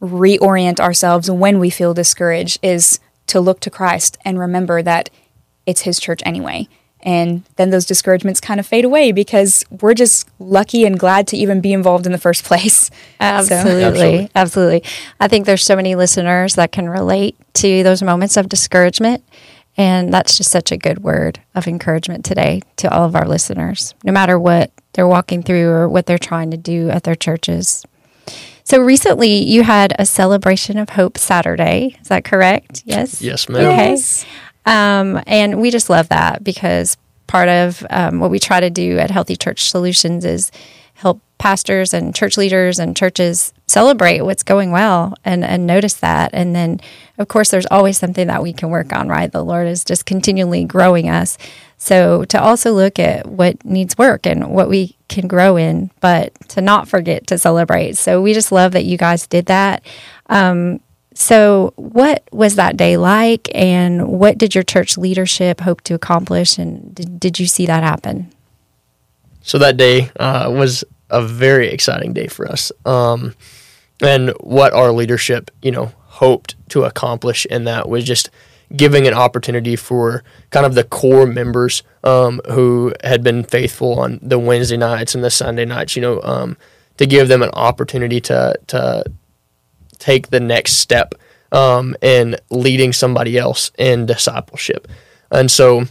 reorient 0.00 0.80
ourselves 0.80 1.30
when 1.30 1.58
we 1.58 1.68
feel 1.68 1.92
discouraged 1.92 2.58
is 2.62 2.98
to 3.26 3.40
look 3.40 3.60
to 3.60 3.68
Christ 3.70 4.16
and 4.24 4.38
remember 4.38 4.80
that 4.80 5.10
it's 5.66 5.82
his 5.82 6.00
church 6.00 6.22
anyway. 6.24 6.66
And 7.02 7.44
then 7.56 7.68
those 7.70 7.84
discouragements 7.84 8.40
kind 8.40 8.58
of 8.58 8.66
fade 8.66 8.86
away 8.86 9.12
because 9.12 9.62
we're 9.82 9.94
just 9.94 10.26
lucky 10.38 10.84
and 10.86 10.98
glad 10.98 11.26
to 11.28 11.36
even 11.36 11.60
be 11.60 11.74
involved 11.74 12.06
in 12.06 12.12
the 12.12 12.18
first 12.18 12.42
place. 12.50 12.86
So- 12.86 12.90
Absolutely. 13.20 13.82
Absolutely. 13.84 14.30
Absolutely. 14.34 14.84
I 15.20 15.28
think 15.28 15.44
there's 15.44 15.64
so 15.64 15.76
many 15.76 15.94
listeners 15.94 16.54
that 16.54 16.72
can 16.72 16.88
relate 16.88 17.36
to 17.54 17.82
those 17.82 18.02
moments 18.02 18.38
of 18.38 18.48
discouragement. 18.48 19.22
And 19.76 20.12
that's 20.12 20.36
just 20.36 20.50
such 20.50 20.72
a 20.72 20.76
good 20.76 21.02
word 21.02 21.40
of 21.54 21.66
encouragement 21.66 22.24
today 22.24 22.62
to 22.76 22.92
all 22.92 23.06
of 23.06 23.16
our 23.16 23.26
listeners, 23.26 23.94
no 24.04 24.12
matter 24.12 24.38
what 24.38 24.72
they're 24.92 25.08
walking 25.08 25.42
through 25.42 25.68
or 25.68 25.88
what 25.88 26.06
they're 26.06 26.18
trying 26.18 26.50
to 26.50 26.56
do 26.56 26.90
at 26.90 27.04
their 27.04 27.14
churches. 27.14 27.84
So 28.64 28.80
recently 28.80 29.42
you 29.42 29.62
had 29.62 29.94
a 29.98 30.06
celebration 30.06 30.78
of 30.78 30.90
hope 30.90 31.18
Saturday. 31.18 31.96
Is 32.00 32.08
that 32.08 32.24
correct? 32.24 32.82
Yes. 32.84 33.22
yes, 33.22 33.48
ma'am. 33.48 33.66
Okay. 33.66 33.96
Um, 34.66 35.22
and 35.26 35.60
we 35.60 35.70
just 35.70 35.88
love 35.88 36.08
that 36.10 36.44
because 36.44 36.96
part 37.26 37.48
of 37.48 37.86
um, 37.90 38.20
what 38.20 38.30
we 38.30 38.38
try 38.38 38.60
to 38.60 38.70
do 38.70 38.98
at 38.98 39.10
Healthy 39.10 39.36
Church 39.36 39.70
Solutions 39.70 40.24
is 40.24 40.50
help 40.89 40.89
pastors 41.40 41.94
and 41.94 42.14
church 42.14 42.36
leaders 42.36 42.78
and 42.78 42.94
churches 42.94 43.54
celebrate 43.66 44.20
what's 44.20 44.42
going 44.42 44.70
well 44.70 45.14
and, 45.24 45.42
and 45.42 45.66
notice 45.66 45.94
that. 45.94 46.30
And 46.34 46.54
then, 46.54 46.80
of 47.16 47.28
course, 47.28 47.50
there's 47.50 47.66
always 47.70 47.96
something 47.96 48.26
that 48.26 48.42
we 48.42 48.52
can 48.52 48.68
work 48.68 48.92
on, 48.92 49.08
right? 49.08 49.32
The 49.32 49.42
Lord 49.42 49.66
is 49.66 49.82
just 49.82 50.04
continually 50.04 50.64
growing 50.64 51.08
us. 51.08 51.38
So 51.78 52.26
to 52.26 52.40
also 52.40 52.74
look 52.74 52.98
at 52.98 53.26
what 53.26 53.64
needs 53.64 53.96
work 53.96 54.26
and 54.26 54.50
what 54.50 54.68
we 54.68 54.98
can 55.08 55.26
grow 55.28 55.56
in, 55.56 55.90
but 56.00 56.34
to 56.50 56.60
not 56.60 56.88
forget 56.88 57.26
to 57.28 57.38
celebrate. 57.38 57.96
So 57.96 58.20
we 58.20 58.34
just 58.34 58.52
love 58.52 58.72
that 58.72 58.84
you 58.84 58.98
guys 58.98 59.26
did 59.26 59.46
that. 59.46 59.82
Um, 60.26 60.80
so, 61.12 61.72
what 61.76 62.22
was 62.30 62.54
that 62.54 62.76
day 62.76 62.96
like, 62.96 63.50
and 63.52 64.08
what 64.08 64.38
did 64.38 64.54
your 64.54 64.62
church 64.62 64.96
leadership 64.96 65.60
hope 65.60 65.80
to 65.82 65.94
accomplish, 65.94 66.56
and 66.56 66.94
did, 66.94 67.18
did 67.18 67.40
you 67.40 67.46
see 67.46 67.66
that 67.66 67.82
happen? 67.82 68.30
So 69.42 69.58
that 69.58 69.76
day 69.76 70.10
uh, 70.20 70.50
was 70.54 70.84
a 71.10 71.22
very 71.22 71.68
exciting 71.68 72.12
day 72.12 72.26
for 72.26 72.46
us. 72.46 72.72
Um, 72.84 73.34
and 74.02 74.30
what 74.40 74.72
our 74.72 74.92
leadership, 74.92 75.50
you 75.62 75.70
know, 75.70 75.92
hoped 76.06 76.56
to 76.70 76.84
accomplish 76.84 77.46
in 77.46 77.64
that 77.64 77.88
was 77.88 78.04
just 78.04 78.30
giving 78.76 79.06
an 79.06 79.14
opportunity 79.14 79.76
for 79.76 80.22
kind 80.50 80.64
of 80.64 80.74
the 80.74 80.84
core 80.84 81.26
members 81.26 81.82
um, 82.04 82.40
who 82.50 82.92
had 83.02 83.22
been 83.22 83.42
faithful 83.42 83.98
on 83.98 84.18
the 84.22 84.38
Wednesday 84.38 84.76
nights 84.76 85.14
and 85.14 85.24
the 85.24 85.30
Sunday 85.30 85.64
nights, 85.64 85.96
you 85.96 86.02
know, 86.02 86.20
um, 86.22 86.56
to 86.96 87.06
give 87.06 87.28
them 87.28 87.42
an 87.42 87.50
opportunity 87.54 88.20
to 88.20 88.54
to 88.68 89.04
take 89.98 90.28
the 90.28 90.40
next 90.40 90.74
step 90.74 91.14
um, 91.52 91.96
in 92.00 92.36
leading 92.50 92.92
somebody 92.92 93.36
else 93.36 93.70
in 93.78 94.06
discipleship. 94.06 94.88
And 95.30 95.50
so 95.50 95.84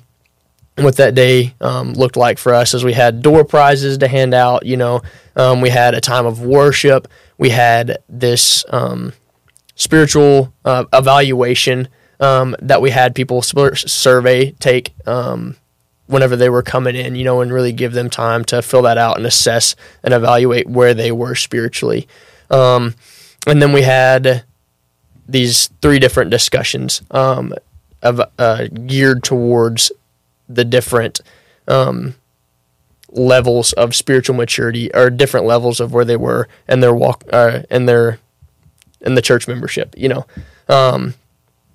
what 0.83 0.97
that 0.97 1.15
day 1.15 1.53
um, 1.61 1.93
looked 1.93 2.17
like 2.17 2.37
for 2.37 2.53
us 2.53 2.73
is 2.73 2.83
we 2.83 2.93
had 2.93 3.21
door 3.21 3.43
prizes 3.43 3.97
to 3.99 4.07
hand 4.07 4.33
out. 4.33 4.65
You 4.65 4.77
know, 4.77 5.01
um, 5.35 5.61
we 5.61 5.69
had 5.69 5.93
a 5.93 6.01
time 6.01 6.25
of 6.25 6.41
worship. 6.41 7.07
We 7.37 7.49
had 7.49 7.97
this 8.07 8.65
um, 8.69 9.13
spiritual 9.75 10.53
uh, 10.65 10.85
evaluation 10.93 11.87
um, 12.19 12.55
that 12.61 12.81
we 12.81 12.89
had 12.89 13.15
people 13.15 13.41
survey 13.41 14.51
take 14.51 14.93
um, 15.07 15.55
whenever 16.07 16.35
they 16.35 16.49
were 16.49 16.63
coming 16.63 16.95
in, 16.95 17.15
you 17.15 17.23
know, 17.23 17.41
and 17.41 17.53
really 17.53 17.71
give 17.71 17.93
them 17.93 18.09
time 18.09 18.43
to 18.45 18.61
fill 18.61 18.81
that 18.81 18.97
out 18.97 19.17
and 19.17 19.25
assess 19.25 19.75
and 20.03 20.13
evaluate 20.13 20.67
where 20.67 20.93
they 20.93 21.11
were 21.11 21.35
spiritually. 21.35 22.07
Um, 22.49 22.95
and 23.47 23.61
then 23.61 23.71
we 23.71 23.83
had 23.83 24.43
these 25.27 25.67
three 25.81 25.99
different 25.99 26.31
discussions 26.31 27.01
of 27.11 27.53
uh, 28.37 28.67
geared 28.85 29.23
towards 29.23 29.91
the 30.49 30.65
different 30.65 31.21
um, 31.67 32.15
levels 33.12 33.73
of 33.73 33.95
spiritual 33.95 34.35
maturity 34.35 34.93
or 34.93 35.09
different 35.09 35.45
levels 35.45 35.79
of 35.79 35.93
where 35.93 36.05
they 36.05 36.17
were 36.17 36.47
and 36.67 36.83
their 36.83 36.93
walk 36.93 37.23
uh, 37.31 37.62
and 37.69 37.88
their 37.88 38.19
in 39.01 39.15
the 39.15 39.21
church 39.21 39.47
membership. 39.47 39.95
You 39.97 40.09
know, 40.09 40.25
um, 40.67 41.13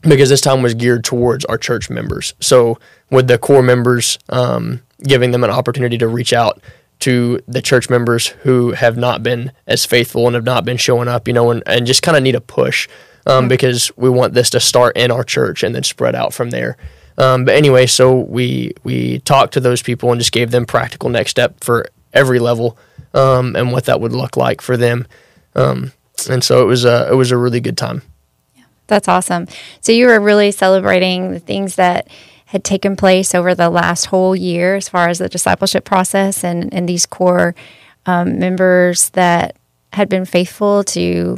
because 0.02 0.28
this 0.28 0.40
time 0.40 0.62
was 0.62 0.74
geared 0.74 1.04
towards 1.04 1.44
our 1.46 1.58
church 1.58 1.88
members. 1.88 2.34
So 2.40 2.78
with 3.10 3.28
the 3.28 3.38
core 3.38 3.62
members, 3.62 4.18
um, 4.28 4.82
giving 5.02 5.30
them 5.30 5.44
an 5.44 5.50
opportunity 5.50 5.98
to 5.98 6.08
reach 6.08 6.32
out 6.32 6.60
to 7.00 7.40
the 7.46 7.60
church 7.60 7.90
members 7.90 8.28
who 8.28 8.72
have 8.72 8.96
not 8.96 9.22
been 9.22 9.52
as 9.66 9.84
faithful 9.84 10.26
and 10.26 10.34
have 10.34 10.44
not 10.44 10.64
been 10.64 10.76
showing 10.76 11.08
up, 11.08 11.26
you 11.28 11.34
know, 11.34 11.50
and, 11.50 11.62
and 11.66 11.86
just 11.86 12.02
kind 12.02 12.16
of 12.16 12.22
need 12.22 12.34
a 12.34 12.40
push 12.40 12.88
um, 13.26 13.48
because 13.48 13.90
we 13.96 14.08
want 14.08 14.34
this 14.34 14.50
to 14.50 14.60
start 14.60 14.96
in 14.96 15.10
our 15.10 15.24
church 15.24 15.62
and 15.62 15.74
then 15.74 15.82
spread 15.82 16.14
out 16.14 16.32
from 16.32 16.50
there. 16.50 16.76
Um, 17.16 17.44
but 17.44 17.54
anyway, 17.54 17.86
so 17.86 18.20
we 18.20 18.72
we 18.82 19.20
talked 19.20 19.54
to 19.54 19.60
those 19.60 19.82
people 19.82 20.10
and 20.10 20.20
just 20.20 20.32
gave 20.32 20.50
them 20.50 20.66
practical 20.66 21.08
next 21.08 21.30
step 21.30 21.62
for 21.62 21.86
every 22.12 22.38
level 22.38 22.76
um, 23.12 23.54
and 23.56 23.72
what 23.72 23.84
that 23.84 24.00
would 24.00 24.12
look 24.12 24.36
like 24.36 24.60
for 24.60 24.76
them. 24.76 25.06
Um, 25.54 25.92
and 26.28 26.42
so 26.42 26.62
it 26.62 26.66
was 26.66 26.84
a 26.84 27.08
it 27.10 27.14
was 27.14 27.30
a 27.30 27.36
really 27.36 27.60
good 27.60 27.78
time. 27.78 28.02
Yeah, 28.56 28.64
That's 28.86 29.08
awesome. 29.08 29.46
So 29.80 29.92
you 29.92 30.06
were 30.06 30.20
really 30.20 30.50
celebrating 30.50 31.32
the 31.32 31.40
things 31.40 31.76
that 31.76 32.08
had 32.46 32.62
taken 32.62 32.94
place 32.94 33.34
over 33.34 33.54
the 33.54 33.70
last 33.70 34.06
whole 34.06 34.36
year 34.36 34.76
as 34.76 34.88
far 34.88 35.08
as 35.08 35.18
the 35.18 35.28
discipleship 35.28 35.84
process 35.84 36.44
and, 36.44 36.72
and 36.72 36.88
these 36.88 37.04
core 37.04 37.54
um, 38.06 38.38
members 38.38 39.10
that 39.10 39.56
had 39.92 40.08
been 40.08 40.24
faithful 40.24 40.84
to 40.84 41.36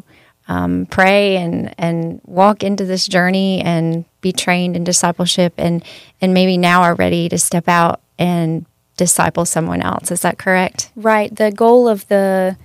um, 0.49 0.85
pray 0.87 1.37
and, 1.37 1.75
and 1.79 2.21
walk 2.25 2.63
into 2.63 2.85
this 2.85 3.07
journey 3.07 3.63
and 3.63 4.05
be 4.27 4.33
trained 4.33 4.75
in 4.75 4.83
discipleship 4.83 5.55
and, 5.57 5.85
and 6.21 6.35
maybe 6.35 6.59
now 6.59 6.83
are 6.83 6.97
ready 6.97 7.29
to 7.29 7.39
step 7.39 7.69
out 7.69 8.01
and 8.19 8.67
disciple 8.97 9.45
someone 9.45 9.81
else. 9.81 10.11
Is 10.11 10.23
that 10.23 10.37
correct? 10.37 10.91
Right. 10.97 11.35
The 11.35 11.53
goal 11.53 11.87
of 11.87 12.09
the 12.09 12.57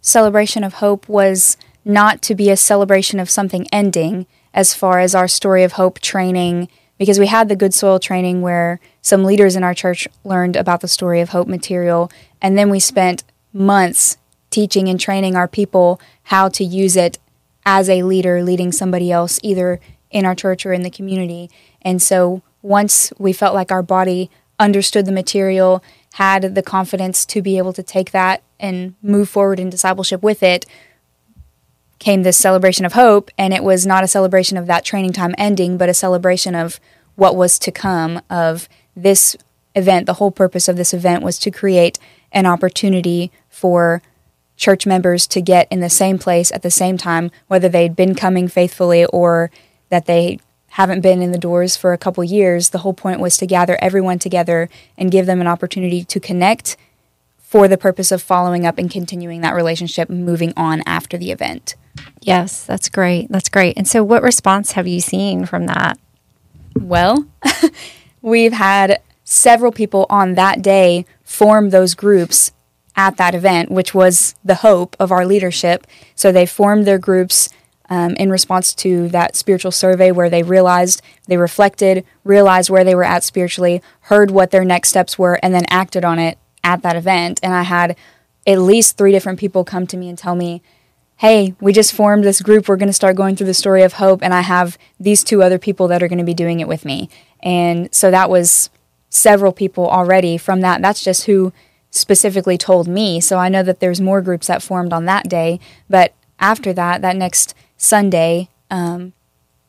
celebration 0.00 0.62
of 0.62 0.74
hope 0.74 1.08
was 1.08 1.56
not 1.84 2.22
to 2.22 2.36
be 2.36 2.50
a 2.50 2.56
celebration 2.56 3.18
of 3.18 3.28
something 3.28 3.66
ending 3.72 4.26
as 4.54 4.74
far 4.74 5.00
as 5.00 5.12
our 5.12 5.26
story 5.26 5.64
of 5.64 5.72
hope 5.72 5.98
training 6.00 6.68
because 6.98 7.18
we 7.18 7.26
had 7.26 7.48
the 7.48 7.56
good 7.56 7.74
soil 7.74 7.98
training 7.98 8.42
where 8.42 8.78
some 9.02 9.24
leaders 9.24 9.56
in 9.56 9.64
our 9.64 9.74
church 9.74 10.06
learned 10.22 10.54
about 10.54 10.82
the 10.82 10.88
story 10.88 11.20
of 11.20 11.30
hope 11.30 11.48
material 11.48 12.12
and 12.40 12.56
then 12.56 12.70
we 12.70 12.78
spent 12.78 13.24
months 13.52 14.18
teaching 14.50 14.88
and 14.88 15.00
training 15.00 15.34
our 15.34 15.48
people 15.48 16.00
how 16.24 16.48
to 16.48 16.64
use 16.64 16.96
it 16.96 17.18
as 17.64 17.88
a 17.88 18.02
leader 18.02 18.42
leading 18.42 18.72
somebody 18.72 19.10
else 19.10 19.38
either 19.42 19.80
in 20.10 20.24
our 20.24 20.34
church 20.34 20.64
or 20.64 20.72
in 20.72 20.82
the 20.82 20.90
community 20.90 21.50
and 21.82 22.00
so 22.02 22.42
once 22.62 23.12
we 23.18 23.32
felt 23.32 23.54
like 23.54 23.70
our 23.70 23.82
body 23.82 24.30
understood 24.58 25.06
the 25.06 25.12
material 25.12 25.82
had 26.14 26.54
the 26.54 26.62
confidence 26.62 27.24
to 27.24 27.40
be 27.40 27.58
able 27.58 27.72
to 27.72 27.82
take 27.82 28.10
that 28.10 28.42
and 28.58 28.94
move 29.02 29.28
forward 29.28 29.60
in 29.60 29.70
discipleship 29.70 30.22
with 30.22 30.42
it 30.42 30.66
came 31.98 32.22
this 32.22 32.36
celebration 32.36 32.84
of 32.84 32.92
hope, 32.92 33.30
and 33.36 33.52
it 33.52 33.64
was 33.64 33.86
not 33.86 34.04
a 34.04 34.08
celebration 34.08 34.56
of 34.56 34.66
that 34.66 34.84
training 34.84 35.12
time 35.12 35.34
ending, 35.36 35.76
but 35.76 35.88
a 35.88 35.94
celebration 35.94 36.54
of 36.54 36.80
what 37.16 37.36
was 37.36 37.58
to 37.58 37.72
come 37.72 38.20
of 38.30 38.68
this 38.94 39.36
event. 39.74 40.06
The 40.06 40.14
whole 40.14 40.30
purpose 40.30 40.68
of 40.68 40.76
this 40.76 40.94
event 40.94 41.22
was 41.22 41.38
to 41.40 41.50
create 41.50 41.98
an 42.32 42.46
opportunity 42.46 43.32
for 43.48 44.02
church 44.56 44.86
members 44.86 45.26
to 45.28 45.40
get 45.40 45.68
in 45.70 45.80
the 45.80 45.90
same 45.90 46.18
place 46.18 46.50
at 46.52 46.62
the 46.62 46.70
same 46.70 46.96
time, 46.96 47.30
whether 47.46 47.68
they'd 47.68 47.96
been 47.96 48.14
coming 48.14 48.48
faithfully 48.48 49.04
or 49.06 49.50
that 49.88 50.06
they 50.06 50.38
haven't 50.68 51.00
been 51.00 51.22
in 51.22 51.32
the 51.32 51.38
doors 51.38 51.76
for 51.76 51.92
a 51.92 51.98
couple 51.98 52.22
years. 52.22 52.70
The 52.70 52.78
whole 52.78 52.92
point 52.92 53.20
was 53.20 53.36
to 53.38 53.46
gather 53.46 53.78
everyone 53.80 54.18
together 54.18 54.68
and 54.96 55.10
give 55.10 55.26
them 55.26 55.40
an 55.40 55.46
opportunity 55.46 56.04
to 56.04 56.20
connect 56.20 56.76
for 57.48 57.66
the 57.66 57.78
purpose 57.78 58.12
of 58.12 58.22
following 58.22 58.66
up 58.66 58.76
and 58.76 58.90
continuing 58.90 59.40
that 59.40 59.54
relationship 59.54 60.10
moving 60.10 60.52
on 60.54 60.82
after 60.84 61.16
the 61.16 61.32
event. 61.32 61.76
Yes, 62.20 62.64
that's 62.64 62.90
great. 62.90 63.28
That's 63.30 63.48
great. 63.48 63.76
And 63.78 63.88
so, 63.88 64.04
what 64.04 64.22
response 64.22 64.72
have 64.72 64.86
you 64.86 65.00
seen 65.00 65.46
from 65.46 65.66
that? 65.66 65.98
Well, 66.78 67.26
we've 68.22 68.52
had 68.52 69.00
several 69.24 69.72
people 69.72 70.06
on 70.10 70.34
that 70.34 70.60
day 70.60 71.06
form 71.24 71.70
those 71.70 71.94
groups 71.94 72.52
at 72.94 73.16
that 73.16 73.34
event, 73.34 73.70
which 73.70 73.94
was 73.94 74.34
the 74.44 74.56
hope 74.56 74.94
of 75.00 75.10
our 75.10 75.24
leadership. 75.24 75.86
So, 76.14 76.30
they 76.30 76.44
formed 76.44 76.86
their 76.86 76.98
groups 76.98 77.48
um, 77.90 78.14
in 78.16 78.30
response 78.30 78.74
to 78.74 79.08
that 79.08 79.36
spiritual 79.36 79.70
survey 79.70 80.10
where 80.12 80.30
they 80.30 80.42
realized, 80.42 81.02
they 81.26 81.36
reflected, 81.36 82.04
realized 82.24 82.70
where 82.70 82.84
they 82.84 82.94
were 82.94 83.04
at 83.04 83.24
spiritually, 83.24 83.82
heard 84.02 84.30
what 84.30 84.50
their 84.50 84.64
next 84.64 84.90
steps 84.90 85.18
were, 85.18 85.38
and 85.42 85.54
then 85.54 85.64
acted 85.68 86.04
on 86.04 86.18
it 86.18 86.38
at 86.62 86.82
that 86.82 86.96
event. 86.96 87.40
And 87.42 87.54
I 87.54 87.62
had 87.62 87.96
at 88.46 88.58
least 88.58 88.96
three 88.96 89.12
different 89.12 89.38
people 89.38 89.64
come 89.64 89.86
to 89.86 89.96
me 89.96 90.08
and 90.08 90.18
tell 90.18 90.34
me, 90.34 90.62
hey, 91.16 91.54
we 91.60 91.72
just 91.72 91.92
formed 91.92 92.24
this 92.24 92.40
group. 92.40 92.68
We're 92.68 92.76
going 92.76 92.88
to 92.88 92.92
start 92.92 93.16
going 93.16 93.34
through 93.34 93.48
the 93.48 93.54
story 93.54 93.82
of 93.82 93.94
hope, 93.94 94.22
and 94.22 94.32
I 94.32 94.42
have 94.42 94.78
these 95.00 95.24
two 95.24 95.42
other 95.42 95.58
people 95.58 95.88
that 95.88 96.02
are 96.02 96.08
going 96.08 96.18
to 96.18 96.24
be 96.24 96.34
doing 96.34 96.60
it 96.60 96.68
with 96.68 96.84
me. 96.84 97.08
And 97.42 97.92
so 97.92 98.10
that 98.10 98.30
was 98.30 98.70
several 99.10 99.52
people 99.52 99.88
already 99.88 100.38
from 100.38 100.60
that. 100.60 100.82
That's 100.82 101.02
just 101.02 101.24
who 101.24 101.52
specifically 101.90 102.58
told 102.58 102.86
me. 102.86 103.20
So 103.20 103.38
I 103.38 103.48
know 103.48 103.62
that 103.62 103.80
there's 103.80 104.00
more 104.00 104.20
groups 104.20 104.46
that 104.46 104.62
formed 104.62 104.92
on 104.92 105.06
that 105.06 105.28
day. 105.28 105.58
But 105.88 106.12
after 106.38 106.72
that, 106.74 107.02
that 107.02 107.16
next 107.16 107.54
Sunday, 107.78 108.50
um, 108.70 109.14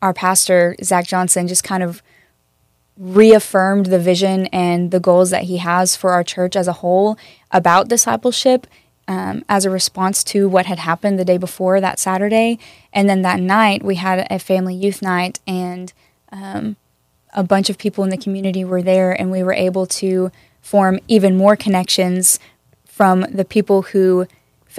our 0.01 0.13
pastor, 0.13 0.75
Zach 0.83 1.07
Johnson, 1.07 1.47
just 1.47 1.63
kind 1.63 1.83
of 1.83 2.03
reaffirmed 2.97 3.85
the 3.85 3.99
vision 3.99 4.47
and 4.47 4.91
the 4.91 4.99
goals 4.99 5.29
that 5.29 5.43
he 5.43 5.57
has 5.57 5.95
for 5.95 6.11
our 6.11 6.23
church 6.23 6.55
as 6.57 6.67
a 6.67 6.73
whole 6.73 7.17
about 7.51 7.87
discipleship 7.87 8.67
um, 9.07 9.43
as 9.47 9.63
a 9.63 9.69
response 9.69 10.23
to 10.23 10.49
what 10.49 10.65
had 10.65 10.79
happened 10.79 11.17
the 11.17 11.25
day 11.25 11.37
before 11.37 11.79
that 11.79 11.97
Saturday. 11.97 12.59
And 12.91 13.09
then 13.09 13.21
that 13.21 13.39
night, 13.39 13.83
we 13.83 13.95
had 13.95 14.27
a 14.29 14.37
family 14.37 14.75
youth 14.75 15.01
night, 15.01 15.39
and 15.47 15.91
um, 16.31 16.75
a 17.33 17.43
bunch 17.43 17.69
of 17.69 17.77
people 17.77 18.03
in 18.03 18.11
the 18.11 18.17
community 18.17 18.63
were 18.63 18.83
there, 18.83 19.11
and 19.11 19.31
we 19.31 19.41
were 19.41 19.53
able 19.53 19.87
to 19.87 20.31
form 20.61 20.99
even 21.07 21.37
more 21.37 21.55
connections 21.55 22.39
from 22.85 23.21
the 23.31 23.45
people 23.45 23.81
who 23.81 24.27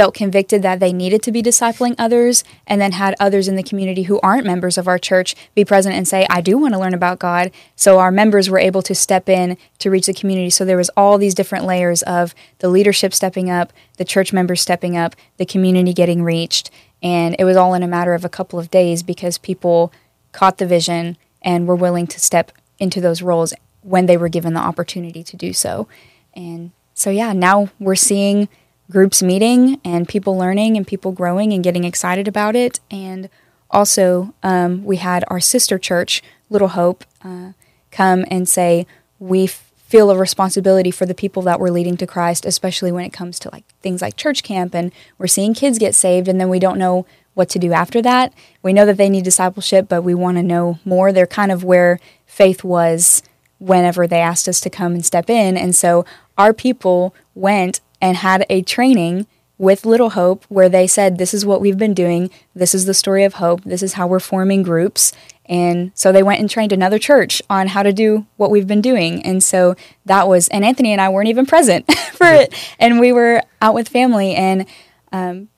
felt 0.01 0.15
convicted 0.15 0.63
that 0.63 0.81
they 0.81 0.95
needed 0.95 1.23
to 1.23 1.31
be 1.31 1.43
discipling 1.43 1.95
others, 1.99 2.43
and 2.67 2.81
then 2.81 2.93
had 2.93 3.15
others 3.21 3.49
in 3.49 3.57
the 3.57 3.63
community 3.63 4.05
who 4.05 4.19
aren't 4.21 4.47
members 4.47 4.79
of 4.79 4.89
our 4.89 4.99
church 4.99 5.37
be 5.55 5.63
present 5.63 5.95
and 5.95 6.09
say, 6.09 6.27
I 6.31 6.41
do 6.41 6.57
want 6.57 6.73
to 6.73 6.81
learn 6.81 6.95
about 6.95 7.19
God. 7.19 7.51
So 7.77 7.99
our 7.99 8.11
members 8.11 8.49
were 8.49 8.59
able 8.59 8.81
to 8.81 8.95
step 8.95 9.29
in 9.29 9.59
to 9.79 9.91
reach 9.91 10.07
the 10.07 10.15
community. 10.15 10.49
So 10.49 10.65
there 10.65 10.79
was 10.79 10.89
all 10.97 11.19
these 11.19 11.35
different 11.35 11.67
layers 11.67 12.01
of 12.05 12.35
the 12.61 12.71
leadership 12.71 13.13
stepping 13.13 13.51
up, 13.51 13.75
the 13.99 14.07
church 14.07 14.33
members 14.33 14.63
stepping 14.63 14.97
up, 14.97 15.15
the 15.37 15.45
community 15.45 15.93
getting 15.93 16.23
reached. 16.23 16.71
And 17.03 17.37
it 17.39 17.45
was 17.45 17.59
all 17.59 17.75
in 17.75 17.83
a 17.83 17.87
matter 17.87 18.15
of 18.15 18.25
a 18.25 18.31
couple 18.31 18.59
of 18.59 18.71
days 18.71 19.03
because 19.03 19.37
people 19.37 19.93
caught 20.33 20.57
the 20.57 20.67
vision 20.67 21.19
and 21.43 21.69
were 21.69 21.77
willing 21.77 22.07
to 22.07 22.19
step 22.19 22.53
into 22.79 23.03
those 23.03 23.21
roles 23.21 23.53
when 23.83 24.07
they 24.07 24.17
were 24.17 24.31
given 24.31 24.55
the 24.55 24.61
opportunity 24.61 25.23
to 25.23 25.37
do 25.37 25.53
so. 25.53 25.89
And 26.33 26.71
so, 26.95 27.11
yeah, 27.11 27.35
now 27.35 27.69
we're 27.79 27.97
seeing 27.97 28.49
groups 28.90 29.22
meeting 29.22 29.81
and 29.85 30.09
people 30.09 30.37
learning 30.37 30.76
and 30.76 30.87
people 30.87 31.12
growing 31.12 31.53
and 31.53 31.64
getting 31.64 31.85
excited 31.85 32.29
about 32.29 32.57
it. 32.57 32.81
And 32.90 33.31
also, 33.70 34.35
um, 34.42 34.85
we 34.85 34.96
had 34.96 35.24
our 35.29 35.40
sister 35.40 35.79
church, 35.79 36.22
Little 36.50 36.68
Hope, 36.68 37.05
uh, 37.24 37.53
come 37.90 38.24
and 38.31 38.48
say, 38.48 38.87
We 39.18 39.46
feel 39.46 40.11
a 40.11 40.16
responsibility 40.16 40.90
for 40.90 41.05
the 41.07 41.14
people 41.14 41.42
that 41.42 41.59
we're 41.59 41.70
leading 41.70 41.96
to 41.96 42.07
Christ, 42.07 42.44
especially 42.44 42.92
when 42.92 43.05
it 43.05 43.12
comes 43.12 43.38
to 43.40 43.50
like 43.53 43.64
things 43.81 44.00
like 44.00 44.16
church 44.16 44.44
camp 44.44 44.72
and 44.72 44.92
we're 45.18 45.26
seeing 45.26 45.53
kids 45.53 45.81
get 45.81 45.96
saved 45.96 46.29
and 46.29 46.40
then 46.40 46.48
we 46.48 46.61
don't 46.61 46.79
know 46.79 47.07
what 47.35 47.48
to 47.48 47.59
do 47.59 47.72
after 47.72 48.00
that. 48.03 48.33
We 48.62 48.72
know 48.72 48.87
that 48.87 48.96
they 48.96 49.09
need 49.09 49.24
discipleship, 49.24 49.88
but 49.88 50.03
we 50.03 50.14
want 50.14 50.37
to 50.37 50.44
know 50.44 50.79
more. 50.85 51.12
They're 51.12 51.26
kind 51.26 51.50
of 51.50 51.64
where 51.64 51.98
faith 52.24 52.62
was 52.62 53.24
whenever 53.59 54.07
they 54.07 54.20
asked 54.20 54.46
us 54.46 54.61
to 54.61 54.70
come 54.70 54.94
and 54.94 55.05
step 55.05 55.29
in. 55.29 55.57
And 55.57 55.74
so 55.74 56.05
our 56.38 56.53
people 56.55 57.12
went 57.35 57.81
and 58.01 58.17
had 58.17 58.47
a 58.49 58.63
training 58.63 59.27
with 59.59 59.85
Little 59.85 60.11
Hope 60.11 60.45
where 60.49 60.71
they 60.71 60.87
said, 60.87 61.19
This 61.19 61.35
is 61.35 61.45
what 61.45 61.61
we've 61.61 61.79
been 61.79 61.95
doing. 61.95 62.31
This 62.55 62.75
is 62.75 62.87
the 62.87 62.95
story 62.95 63.25
of 63.25 63.35
hope. 63.35 63.63
This 63.65 63.83
is 63.83 63.93
how 63.93 64.07
we're 64.07 64.19
forming 64.19 64.63
groups. 64.63 65.13
And 65.45 65.93
so 65.95 66.13
they 66.13 66.23
went 66.23 66.41
and 66.41 66.49
trained 66.49 66.73
another 66.73 66.99
church 66.99 67.43
on 67.51 67.67
how 67.69 67.83
to 67.83 67.93
do 67.93 68.27
what 68.37 68.51
we've 68.51 68.69
been 68.69 68.81
doing. 68.81 69.23
And 69.23 69.43
so 69.43 69.75
that 70.07 70.29
was, 70.29 70.49
and 70.49 70.65
Anthony 70.65 70.93
and 70.93 71.01
I 71.01 71.09
weren't 71.09 71.29
even 71.29 71.45
present 71.45 71.93
for 72.13 72.27
it. 72.27 72.55
And 72.79 73.01
we 73.01 73.13
were 73.13 73.43
out 73.61 73.75
with 73.75 73.89
family. 73.89 74.35
And 74.35 74.65
um, 75.13 75.49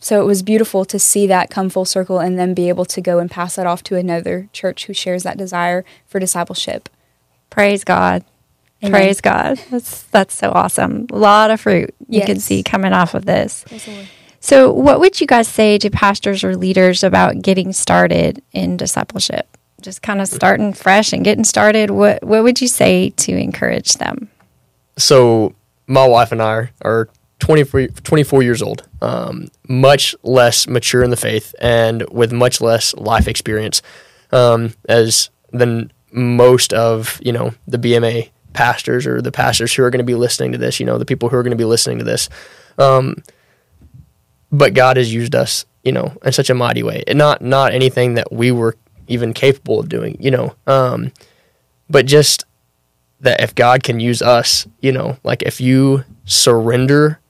so 0.00 0.20
it 0.20 0.26
was 0.26 0.42
beautiful 0.42 0.84
to 0.84 0.98
see 0.98 1.26
that 1.28 1.50
come 1.50 1.70
full 1.70 1.84
circle 1.84 2.18
and 2.18 2.38
then 2.38 2.52
be 2.52 2.68
able 2.68 2.84
to 2.86 3.00
go 3.00 3.18
and 3.18 3.30
pass 3.30 3.56
that 3.56 3.66
off 3.66 3.82
to 3.84 3.96
another 3.96 4.48
church 4.52 4.86
who 4.86 4.92
shares 4.92 5.22
that 5.22 5.38
desire 5.38 5.84
for 6.06 6.18
discipleship. 6.18 6.88
Praise 7.48 7.84
God. 7.84 8.24
Amen. 8.82 8.92
Praise 8.92 9.20
God. 9.20 9.60
That's 9.70 10.02
that's 10.04 10.34
so 10.34 10.52
awesome. 10.52 11.06
A 11.10 11.16
lot 11.16 11.50
of 11.50 11.60
fruit 11.60 11.94
you 12.08 12.22
can 12.22 12.38
see 12.38 12.62
coming 12.62 12.92
off 12.92 13.14
of 13.14 13.24
this. 13.24 13.64
So, 14.40 14.72
what 14.72 15.00
would 15.00 15.20
you 15.20 15.26
guys 15.26 15.48
say 15.48 15.78
to 15.78 15.90
pastors 15.90 16.44
or 16.44 16.56
leaders 16.56 17.02
about 17.02 17.42
getting 17.42 17.72
started 17.72 18.40
in 18.52 18.76
discipleship? 18.76 19.56
Just 19.80 20.02
kind 20.02 20.20
of 20.20 20.28
starting 20.28 20.72
fresh 20.72 21.12
and 21.12 21.24
getting 21.24 21.44
started. 21.44 21.90
What 21.90 22.22
what 22.22 22.44
would 22.44 22.60
you 22.60 22.68
say 22.68 23.10
to 23.10 23.32
encourage 23.32 23.94
them? 23.94 24.30
so 24.98 25.54
my 25.86 26.06
wife 26.06 26.32
and 26.32 26.42
I 26.42 26.50
are, 26.50 26.70
are 26.82 27.08
24, 27.38 27.86
24 27.88 28.42
years 28.42 28.60
old, 28.60 28.86
um, 29.00 29.48
much 29.68 30.14
less 30.22 30.66
mature 30.66 31.02
in 31.02 31.10
the 31.10 31.16
faith 31.16 31.54
and 31.60 32.06
with 32.10 32.32
much 32.32 32.60
less 32.60 32.94
life 32.96 33.28
experience 33.28 33.80
um, 34.32 34.74
as 34.88 35.30
than 35.52 35.92
most 36.10 36.72
of 36.72 37.18
you 37.22 37.32
know 37.32 37.54
the 37.66 37.78
BMA 37.78 38.30
pastors 38.52 39.06
or 39.06 39.20
the 39.20 39.32
pastors 39.32 39.74
who 39.74 39.82
are 39.82 39.90
going 39.90 39.98
to 39.98 40.04
be 40.04 40.14
listening 40.14 40.52
to 40.52 40.58
this. 40.58 40.80
You 40.80 40.86
know 40.86 40.98
the 40.98 41.04
people 41.04 41.28
who 41.28 41.36
are 41.36 41.42
going 41.42 41.50
to 41.50 41.56
be 41.56 41.64
listening 41.64 41.98
to 41.98 42.04
this. 42.04 42.28
Um, 42.78 43.22
but 44.50 44.74
God 44.74 44.96
has 44.96 45.12
used 45.12 45.34
us, 45.34 45.66
you 45.82 45.92
know, 45.92 46.16
in 46.24 46.32
such 46.32 46.50
a 46.50 46.54
mighty 46.54 46.82
way, 46.82 47.04
and 47.06 47.18
not 47.18 47.42
not 47.42 47.72
anything 47.72 48.14
that 48.14 48.32
we 48.32 48.50
were 48.50 48.76
even 49.06 49.32
capable 49.32 49.80
of 49.80 49.88
doing, 49.88 50.16
you 50.20 50.30
know. 50.30 50.54
Um, 50.66 51.12
but 51.88 52.06
just 52.06 52.44
that 53.20 53.40
if 53.40 53.54
God 53.54 53.82
can 53.82 54.00
use 54.00 54.22
us, 54.22 54.66
you 54.80 54.92
know, 54.92 55.18
like 55.24 55.42
if 55.42 55.60
you 55.60 56.04
surrender 56.24 57.20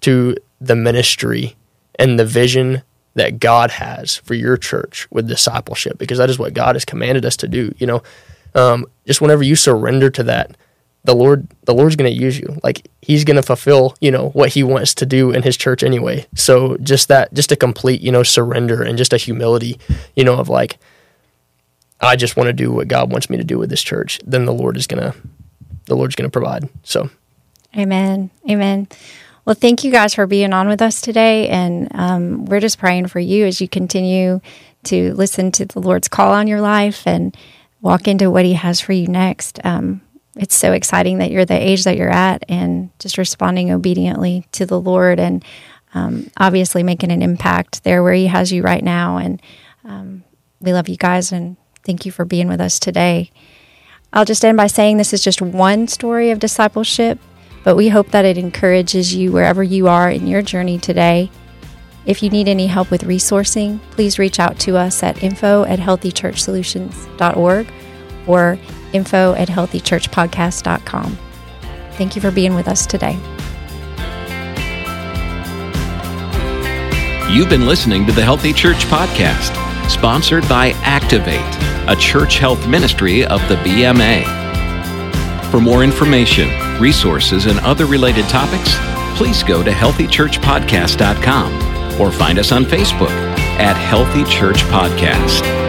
to 0.00 0.36
the 0.60 0.76
ministry 0.76 1.56
and 1.98 2.18
the 2.18 2.26
vision 2.26 2.82
that 3.14 3.40
God 3.40 3.70
has 3.72 4.16
for 4.16 4.34
your 4.34 4.56
church 4.56 5.08
with 5.10 5.26
discipleship, 5.26 5.98
because 5.98 6.18
that 6.18 6.30
is 6.30 6.38
what 6.38 6.54
God 6.54 6.74
has 6.74 6.84
commanded 6.84 7.24
us 7.24 7.36
to 7.38 7.48
do, 7.48 7.74
you 7.78 7.86
know, 7.86 8.02
um, 8.54 8.86
just 9.06 9.20
whenever 9.20 9.42
you 9.42 9.56
surrender 9.56 10.10
to 10.10 10.22
that, 10.24 10.56
the 11.08 11.14
Lord, 11.14 11.48
the 11.64 11.72
Lord's 11.72 11.96
going 11.96 12.12
to 12.12 12.16
use 12.16 12.38
you. 12.38 12.58
Like 12.62 12.86
He's 13.00 13.24
going 13.24 13.36
to 13.36 13.42
fulfill, 13.42 13.96
you 13.98 14.10
know, 14.10 14.28
what 14.30 14.50
He 14.50 14.62
wants 14.62 14.94
to 14.96 15.06
do 15.06 15.30
in 15.30 15.42
His 15.42 15.56
church 15.56 15.82
anyway. 15.82 16.26
So 16.34 16.76
just 16.76 17.08
that, 17.08 17.32
just 17.32 17.50
a 17.50 17.56
complete, 17.56 18.02
you 18.02 18.12
know, 18.12 18.22
surrender 18.22 18.82
and 18.82 18.98
just 18.98 19.14
a 19.14 19.16
humility, 19.16 19.80
you 20.14 20.22
know, 20.22 20.34
of 20.34 20.50
like, 20.50 20.78
I 21.98 22.14
just 22.14 22.36
want 22.36 22.48
to 22.48 22.52
do 22.52 22.70
what 22.70 22.88
God 22.88 23.10
wants 23.10 23.30
me 23.30 23.38
to 23.38 23.44
do 23.44 23.58
with 23.58 23.70
this 23.70 23.82
church. 23.82 24.20
Then 24.22 24.44
the 24.44 24.52
Lord 24.52 24.76
is 24.76 24.86
gonna, 24.86 25.14
the 25.86 25.96
Lord's 25.96 26.14
gonna 26.14 26.28
provide. 26.28 26.68
So 26.82 27.08
Amen. 27.74 28.30
Amen. 28.48 28.86
Well, 29.46 29.54
thank 29.54 29.82
you 29.82 29.90
guys 29.90 30.14
for 30.14 30.26
being 30.26 30.52
on 30.52 30.68
with 30.68 30.82
us 30.82 31.00
today. 31.00 31.48
And 31.48 31.88
um, 31.94 32.44
we're 32.44 32.60
just 32.60 32.78
praying 32.78 33.06
for 33.06 33.18
you 33.18 33.46
as 33.46 33.62
you 33.62 33.68
continue 33.68 34.42
to 34.84 35.14
listen 35.14 35.52
to 35.52 35.64
the 35.64 35.80
Lord's 35.80 36.08
call 36.08 36.32
on 36.32 36.46
your 36.46 36.60
life 36.60 37.06
and 37.06 37.34
walk 37.80 38.06
into 38.06 38.30
what 38.30 38.44
He 38.44 38.52
has 38.52 38.78
for 38.78 38.92
you 38.92 39.08
next. 39.08 39.58
Um, 39.64 40.02
it's 40.38 40.54
so 40.54 40.72
exciting 40.72 41.18
that 41.18 41.30
you're 41.30 41.44
the 41.44 41.54
age 41.54 41.84
that 41.84 41.96
you're 41.96 42.08
at 42.08 42.44
and 42.48 42.90
just 42.98 43.18
responding 43.18 43.70
obediently 43.72 44.46
to 44.52 44.64
the 44.64 44.80
Lord 44.80 45.18
and 45.18 45.44
um, 45.94 46.30
obviously 46.36 46.82
making 46.82 47.10
an 47.10 47.22
impact 47.22 47.82
there 47.82 48.02
where 48.02 48.14
He 48.14 48.26
has 48.26 48.52
you 48.52 48.62
right 48.62 48.82
now. 48.82 49.16
And 49.16 49.42
um, 49.84 50.24
we 50.60 50.72
love 50.72 50.88
you 50.88 50.96
guys 50.96 51.32
and 51.32 51.56
thank 51.84 52.06
you 52.06 52.12
for 52.12 52.24
being 52.24 52.48
with 52.48 52.60
us 52.60 52.78
today. 52.78 53.30
I'll 54.12 54.24
just 54.24 54.44
end 54.44 54.56
by 54.56 54.68
saying 54.68 54.96
this 54.96 55.12
is 55.12 55.22
just 55.22 55.42
one 55.42 55.88
story 55.88 56.30
of 56.30 56.38
discipleship, 56.38 57.18
but 57.64 57.76
we 57.76 57.88
hope 57.88 58.10
that 58.12 58.24
it 58.24 58.38
encourages 58.38 59.14
you 59.14 59.32
wherever 59.32 59.62
you 59.62 59.88
are 59.88 60.10
in 60.10 60.26
your 60.26 60.40
journey 60.40 60.78
today. 60.78 61.30
If 62.06 62.22
you 62.22 62.30
need 62.30 62.48
any 62.48 62.68
help 62.68 62.90
with 62.90 63.02
resourcing, 63.02 63.80
please 63.90 64.18
reach 64.18 64.40
out 64.40 64.58
to 64.60 64.76
us 64.76 65.02
at 65.02 65.22
info 65.22 65.64
at 65.64 65.78
healthychurchsolutions.org 65.78 67.72
or 68.26 68.58
info 68.92 69.34
at 69.34 69.48
healthychurchpodcast.com. 69.48 71.18
Thank 71.92 72.14
you 72.14 72.22
for 72.22 72.30
being 72.30 72.54
with 72.54 72.68
us 72.68 72.86
today. 72.86 73.18
You've 77.30 77.50
been 77.50 77.66
listening 77.66 78.06
to 78.06 78.12
the 78.12 78.22
Healthy 78.22 78.54
Church 78.54 78.86
Podcast, 78.86 79.54
sponsored 79.90 80.48
by 80.48 80.70
Activate, 80.76 81.44
a 81.86 81.94
church 82.00 82.38
health 82.38 82.66
ministry 82.66 83.26
of 83.26 83.46
the 83.48 83.56
BMA. 83.56 84.24
For 85.50 85.60
more 85.60 85.84
information, 85.84 86.48
resources, 86.80 87.44
and 87.44 87.58
other 87.60 87.84
related 87.84 88.26
topics, 88.28 88.74
please 89.18 89.42
go 89.42 89.62
to 89.62 89.70
healthychurchpodcast.com 89.70 92.00
or 92.00 92.10
find 92.12 92.38
us 92.38 92.52
on 92.52 92.64
Facebook 92.64 93.10
at 93.58 93.76
Healthy 93.76 94.24
Church 94.24 94.62
Podcast. 94.64 95.67